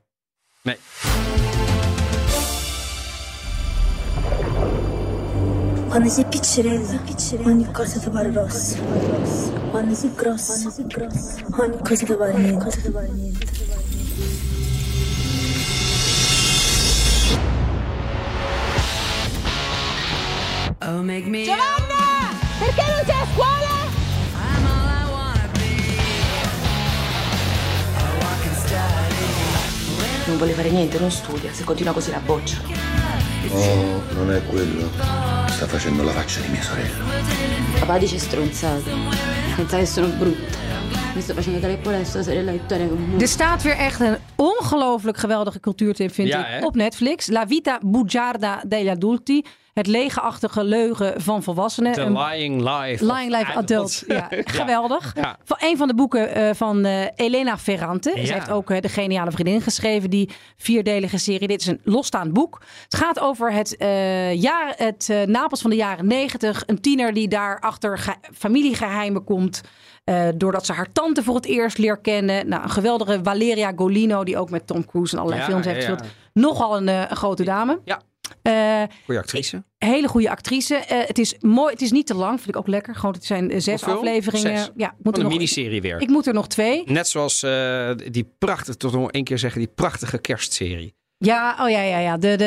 [0.62, 0.78] Nee.
[5.92, 7.02] Quando sei piccerella,
[7.44, 8.80] ogni cosa ti pare rossa.
[9.72, 10.54] Quando sei grossa,
[11.58, 12.70] ogni cosa ti pare niente.
[20.84, 22.40] Oh, make me Giovanna!
[22.58, 23.71] Perché non sei a scuola?
[30.28, 32.58] Non vuole fare niente, non studia, se continua così la boccia.
[33.50, 34.90] Oh, non è quello.
[35.48, 37.04] Sta facendo la faccia di mia sorella.
[37.80, 38.92] Papà dice stronzate.
[39.56, 40.60] Pensa che sono brutta.
[43.20, 46.66] Er staat weer echt een ongelooflijk geweldige cultuurtip, vind Ja, ik, hè?
[46.66, 47.28] op Netflix.
[47.28, 49.46] La Vita Bugiarda degli Adulti.
[49.74, 51.94] Het legerachtige leugen van volwassenen.
[51.94, 53.06] The Een Lying Life.
[53.06, 54.04] Lying Life Adult.
[54.08, 55.12] Ja, geweldig.
[55.16, 55.38] Ja.
[55.44, 58.14] Van een van de boeken eh, van eh, Elena Ferrante.
[58.26, 61.48] Ze heeft ook eh, De Geniale Vriendin geschreven, die vierdelige serie.
[61.48, 62.62] Dit is een losstaand boek.
[62.84, 63.76] Het gaat over het,
[64.40, 66.64] jaar, het Napels van de jaren negentig.
[66.66, 69.62] Een tiener die daar achter ge- familiegeheimen komt.
[70.36, 72.48] doordat ze haar tante voor het eerst leert kennen.
[72.48, 75.82] Nou, een geweldige Valeria Golino, die ook met Tom Cruise en allerlei Ja, films heeft
[75.84, 75.94] ja, ja.
[75.98, 76.14] gespeeld.
[76.34, 77.80] Nogal een, een grote dame.
[77.86, 78.02] Ja.
[78.42, 79.64] Eh, Goeie actrice.
[79.78, 80.76] hele goede actrice.
[80.76, 81.72] Eh, het is mooi.
[81.72, 82.96] Het is niet te lang, vind ik ook lekker.
[82.96, 84.58] Gewoon, het zijn eh, zes afleveringen.
[84.58, 84.70] Zes.
[84.76, 86.02] Ja, moet er een nog, miniserie weer.
[86.02, 86.84] ik moet er nog twee.
[86.86, 90.96] Net zoals eh, die prachtige, tot nog één keer zeggen, die prachtige kerstserie.
[91.18, 92.18] Ja, oh ja, ja, ja.
[92.18, 92.46] De, de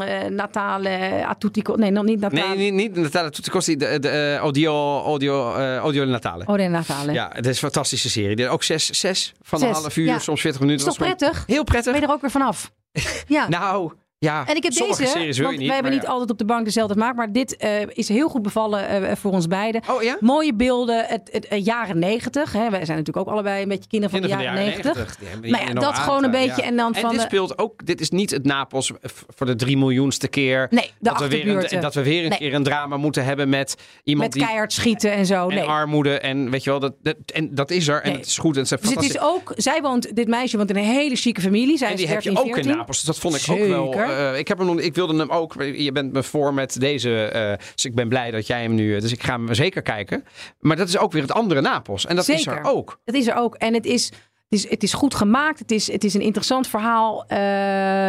[0.00, 0.88] eh, Natale
[1.26, 2.54] a tutti co- Nee, nog niet Natale.
[2.56, 6.56] Nee, niet, niet Natale Tutti Costi, de, de eh, Audio, Audio, eh, Audio Natale.
[6.56, 7.12] De Natale.
[7.12, 8.48] Ja, het is een fantastische serie.
[8.48, 10.18] Ook zes, zes van een half uur, ja.
[10.18, 10.86] soms 40 minuten.
[10.86, 11.44] Is toch prettig?
[11.46, 11.92] Heel prettig.
[11.92, 12.72] Ben je er ook weer vanaf?
[13.26, 13.48] Ja.
[13.48, 13.92] Nou,
[14.22, 15.66] Ja, En ik heb deze, series wil want je niet.
[15.66, 16.08] wij hebben niet ja.
[16.08, 19.32] altijd op de bank dezelfde maak, maar dit eh, is heel goed bevallen eh, voor
[19.32, 19.82] ons beiden.
[19.90, 20.16] Oh ja?
[20.20, 22.52] Mooie beelden, het, het, eh, jaren negentig.
[22.52, 24.94] Wij zijn natuurlijk ook allebei een beetje kinderen van Kinderen de jaren negentig.
[24.94, 25.16] 90.
[25.18, 27.86] Die hebben Maar ja, dat gewoon een beetje en dan van dit de- speelt ook,
[27.86, 28.92] dit is niet het Napels
[29.36, 30.66] voor de drie miljoenste keer.
[30.70, 32.38] Nee, de dat we weer een, dat we weer een Nee.
[32.38, 35.48] keer een drama moeten hebben met iemand Met die keihard schieten en zo.
[35.48, 35.64] en Nee.
[35.64, 38.18] armoede en weet je wel dat, dat en dat is er en Nee.
[38.18, 40.70] het is goed en het is Dus het is ook, zij woont, dit meisje woont
[40.70, 41.78] in een hele chique familie.
[41.78, 42.76] Zij En die heb je 13, ook in 14.
[42.76, 42.96] Napels.
[42.96, 44.10] Dus dat vond ik ook wel.
[44.16, 44.32] Zeker.
[44.32, 45.54] eh, ik, heb hem nog, ik wilde hem ook.
[45.62, 47.24] Je bent me voor met deze.
[47.24, 49.00] eh, dus ik ben blij dat jij hem nu.
[49.00, 50.24] Dus ik ga hem zeker kijken.
[50.60, 52.06] Maar dat is ook weer het andere Napels.
[52.06, 53.00] En dat is er ook.
[53.04, 53.54] Dat is er ook.
[53.54, 54.14] En het is, het
[54.48, 55.58] is, het is goed gemaakt.
[55.58, 57.24] Het is, het is een interessant verhaal.
[57.26, 57.38] Eh,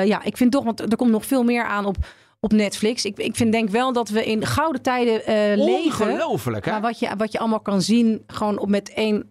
[0.05, 1.95] ja, ik vind toch, want er komt nog veel meer aan op,
[2.39, 3.05] op Netflix.
[3.05, 6.09] Ik, ik vind, denk wel dat we in gouden tijden eh leven.
[6.11, 6.71] Ongelooflijk, hè?
[6.71, 9.29] Maar wat je, wat je allemaal kan zien, gewoon op met één.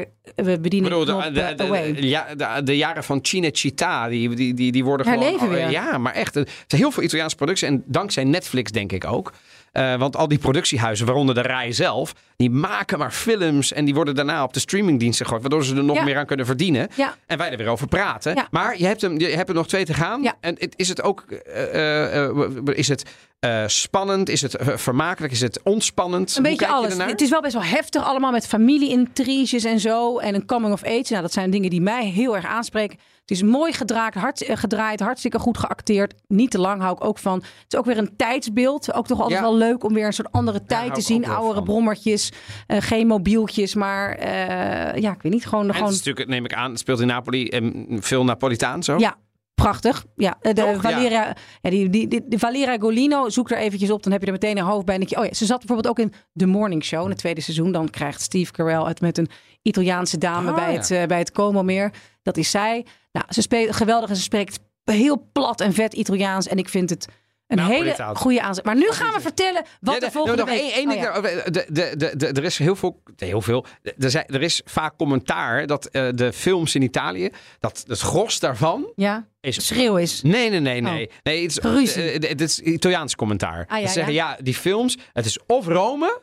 [0.00, 4.54] Ik de, knop, de, eh, de, de, ja, de, de jaren van Cinecittà, die, die,
[4.54, 5.54] die, die worden Herleven gewoon...
[5.54, 5.70] weer.
[5.70, 6.36] Ja, maar echt.
[6.36, 7.68] Er zijn heel veel Italiaanse producties.
[7.68, 9.32] En dankzij Netflix denk ik ook.
[9.72, 12.14] Eh, want al die productiehuizen, waaronder de RAI zelf...
[12.36, 15.42] die maken maar films en die worden daarna op de streamingdiensten gegooid...
[15.42, 16.04] waardoor ze er nog Ja.
[16.04, 16.88] meer aan kunnen verdienen.
[16.96, 17.14] Ja.
[17.26, 18.34] En wij er weer over praten.
[18.34, 18.48] Ja.
[18.50, 20.32] Maar je hebt, hem, je hebt er nog twee te gaan.
[20.40, 21.24] En is het ook...
[21.72, 22.28] eh,
[22.64, 23.04] is het
[23.66, 24.28] spannend?
[24.28, 25.32] Is het vermakelijk?
[25.32, 26.36] Is het ontspannend?
[26.36, 26.96] Een beetje alles.
[26.96, 30.11] Het is wel best wel heftig allemaal met familie-intriges en zo.
[30.20, 31.06] En een coming of age.
[31.08, 32.98] Nou, dat zijn dingen die mij heel erg aanspreken.
[33.20, 36.14] Het is mooi gedraaid, hart, eh, gedraaid, hartstikke goed geacteerd.
[36.28, 37.34] Niet te lang hou ik ook van.
[37.38, 38.94] Het is ook weer een tijdsbeeld.
[38.94, 39.44] Ook toch altijd Ja.
[39.46, 41.26] wel leuk om weer een soort andere tijd te zien.
[41.26, 42.32] Oudere brommertjes,
[42.66, 43.74] eh, geen mobieltjes.
[43.74, 45.46] Maar eh, ja, ik weet niet.
[45.46, 48.24] Gewoon, En gewoon het is natuurlijk, neem ik aan, het speelt in Napoli en veel
[48.24, 48.98] Napolitaan zo.
[48.98, 49.16] ja,
[49.54, 50.04] prachtig.
[50.16, 50.80] Ja, eh, de Toch?
[50.80, 51.70] Valeria, ja.
[51.70, 54.02] die, die, die, Valeria Golino, zoek er eventjes op.
[54.02, 55.98] Dan heb je er meteen een hoofd denk je, oh ja, ze zat bijvoorbeeld ook
[55.98, 57.72] in The Morning Show in het tweede seizoen.
[57.72, 59.28] Dan krijgt Steve Carell het met een
[59.62, 60.78] Italiaanse dame Ah, bij, ja.
[60.78, 61.92] het, eh, bij het Como meer.
[62.22, 62.86] Dat is zij.
[63.12, 66.48] Nou, ze speelt geweldig en ze spreekt heel plat en vet Italiaans.
[66.48, 67.08] En ik vind het
[67.52, 68.18] een hele Napolitaans.
[68.20, 68.64] goede aanzet.
[68.64, 70.60] Maar nu gaan we vertellen wat Ja, de de- volgende nog week...
[70.60, 72.26] één, één Oh, ja.
[72.26, 73.02] er is heel veel.
[73.16, 73.64] Heel veel.
[73.98, 77.30] Er, zijn, er is vaak commentaar dat eh, de films in Italië.
[77.60, 78.92] dat het gros daarvan.
[78.96, 79.66] ja, is.
[79.66, 80.22] schreeuw is.
[80.22, 81.10] Nee, nee, nee, nee.
[81.22, 82.02] nee het, is, Geruzie.
[82.10, 83.64] eh, het is Italiaans commentaar.
[83.68, 84.36] Ah, ja, Ze zeggen ja.
[84.40, 84.98] die films.
[85.12, 86.20] Het is of Rome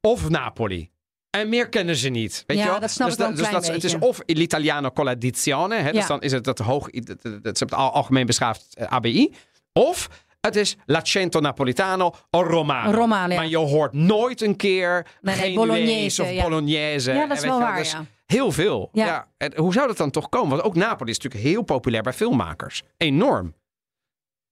[0.00, 0.90] of Napoli.
[1.30, 2.44] En meer kennen ze niet.
[2.46, 2.80] Weet Ja, je wel?
[2.80, 5.74] dat snap dus ik wel dus klein dat, Het is of l'italiano con l'addizione.
[5.76, 5.92] Hè, Ja.
[5.92, 6.90] Dus dan is het dat hoog.
[6.90, 9.34] Dat, dat, dat is het al- algemeen beschaafd eh, ABI.
[9.72, 10.08] Of
[10.46, 12.90] het is l'accento napolitano o romano.
[12.92, 13.38] Romano, ja.
[13.40, 16.42] Maar je hoort nooit een keer Nee, Bolognese, of ja.
[16.42, 17.12] Bolognese.
[17.12, 18.04] Ja, dat is wel waar, dus ja.
[18.26, 18.88] Heel veel.
[18.92, 19.28] Ja.
[19.36, 20.48] En hoe zou dat dan toch komen?
[20.50, 22.82] Want ook Napoli is natuurlijk heel populair bij filmmakers.
[22.96, 23.54] Enorm.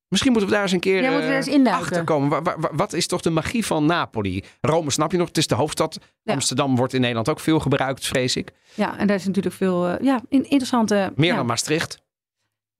[0.08, 2.28] Misschien moeten we daar eens een keer Ja, eh, eens achter komen.
[2.28, 4.44] Wa- wa- wa- wat is toch de magie van Napoli?
[4.60, 5.98] Rome snap je nog, het is de hoofdstad.
[6.22, 6.32] Ja.
[6.32, 8.52] Amsterdam wordt in Nederland ook veel gebruikt, vrees ik.
[8.74, 11.12] Ja, en daar is natuurlijk veel eh, ja, in- interessante...
[11.16, 12.02] Meer ja, dan Maastricht.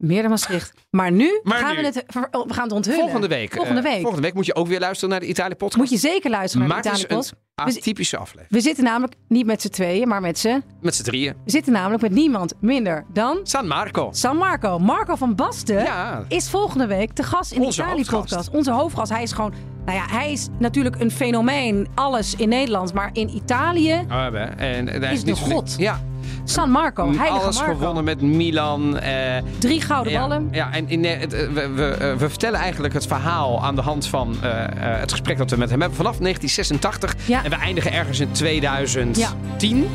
[0.01, 0.73] Meer dan Maastricht.
[0.91, 1.81] Maar nu, Maar gaan nu.
[1.81, 3.01] we het oh, we gaan het onthullen.
[3.01, 3.53] Volgende week.
[3.55, 4.01] Volgende eh, week.
[4.01, 5.77] volgende week moet je ook weer luisteren naar de Italië-podcast.
[5.77, 7.23] Moet je zeker luisteren naar Maar de is Italië
[7.55, 8.51] een atypische aflevering.
[8.51, 10.63] We zitten namelijk niet met z'n tweeën, maar met z'n...
[10.81, 11.35] Met z'n drieën.
[11.45, 13.41] We zitten namelijk met niemand minder dan...
[13.43, 14.09] San Marco.
[14.13, 14.79] San Marco.
[14.79, 16.25] Marco van Basten Ja.
[16.29, 18.05] is volgende week te gast in de Italië.
[18.05, 18.51] Podcast.
[18.51, 19.13] Onze hoofdgast.
[19.13, 19.53] Hij is gewoon...
[19.85, 21.89] Nou ja, hij is natuurlijk een fenomeen.
[21.95, 22.95] Alles in Nederland.
[22.95, 24.05] Maar in Italië...
[24.11, 25.75] Oh, we- en, en hij Is de god.
[25.79, 26.01] Ja.
[26.45, 27.05] San Marco.
[27.07, 27.75] Heilige Alles Marco.
[27.75, 28.99] gewonnen met Milan.
[28.99, 30.49] eh, Drie gouden ja, ballen.
[30.53, 33.81] Ja, en in, eh, het, eh, we, we, we vertellen eigenlijk het verhaal aan de
[33.83, 37.15] hand van het gesprek dat we met hem hebben vanaf 1986.
[37.27, 37.45] Ja.
[37.45, 39.89] En we eindigen ergens in 2010.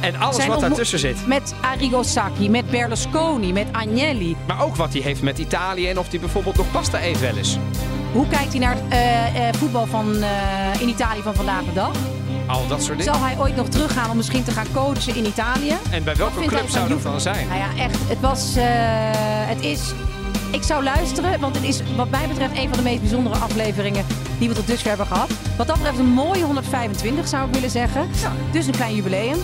[0.00, 1.26] En alles Zijn wat daartussen zit.
[1.26, 4.36] Met Arrigo Sacchi, met Berlusconi, met Agnelli.
[4.46, 7.36] Maar ook wat hij heeft met Italië en of hij bijvoorbeeld nog pasta eet wel
[7.36, 7.58] eens.
[8.12, 10.14] Hoe kijkt hij naar het voetbal van,
[10.80, 11.96] in Italië van vandaag de dag?
[12.46, 13.14] Al dat soort dingen.
[13.14, 15.76] Zal hij ooit nog teruggaan om misschien te gaan coachen in Italië?
[15.90, 17.48] En bij welke club zou dat dan zijn?
[17.48, 17.96] Nou ja, echt.
[18.08, 18.54] Het was.
[18.56, 18.64] eh,
[19.48, 19.80] het is.
[20.50, 24.04] Ik zou luisteren, want het is wat mij betreft een van de meest bijzondere afleveringen
[24.38, 25.30] die we tot dusver hebben gehad.
[25.56, 28.08] Wat dat betreft een mooie 125 zou ik willen zeggen.
[28.52, 29.36] Dus een klein jubileum.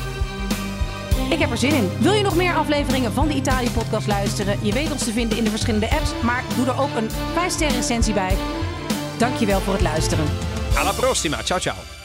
[1.30, 1.90] Ik heb er zin in.
[1.98, 4.58] Wil je nog meer afleveringen van de Italië podcast luisteren?
[4.62, 7.52] Je weet ons te vinden in de verschillende apps, maar doe er ook een 5
[7.52, 8.36] sterren recensie bij.
[9.16, 10.24] Dankjewel voor het luisteren.
[10.74, 11.42] Alla prossima.
[11.42, 11.97] Ciao, ciao.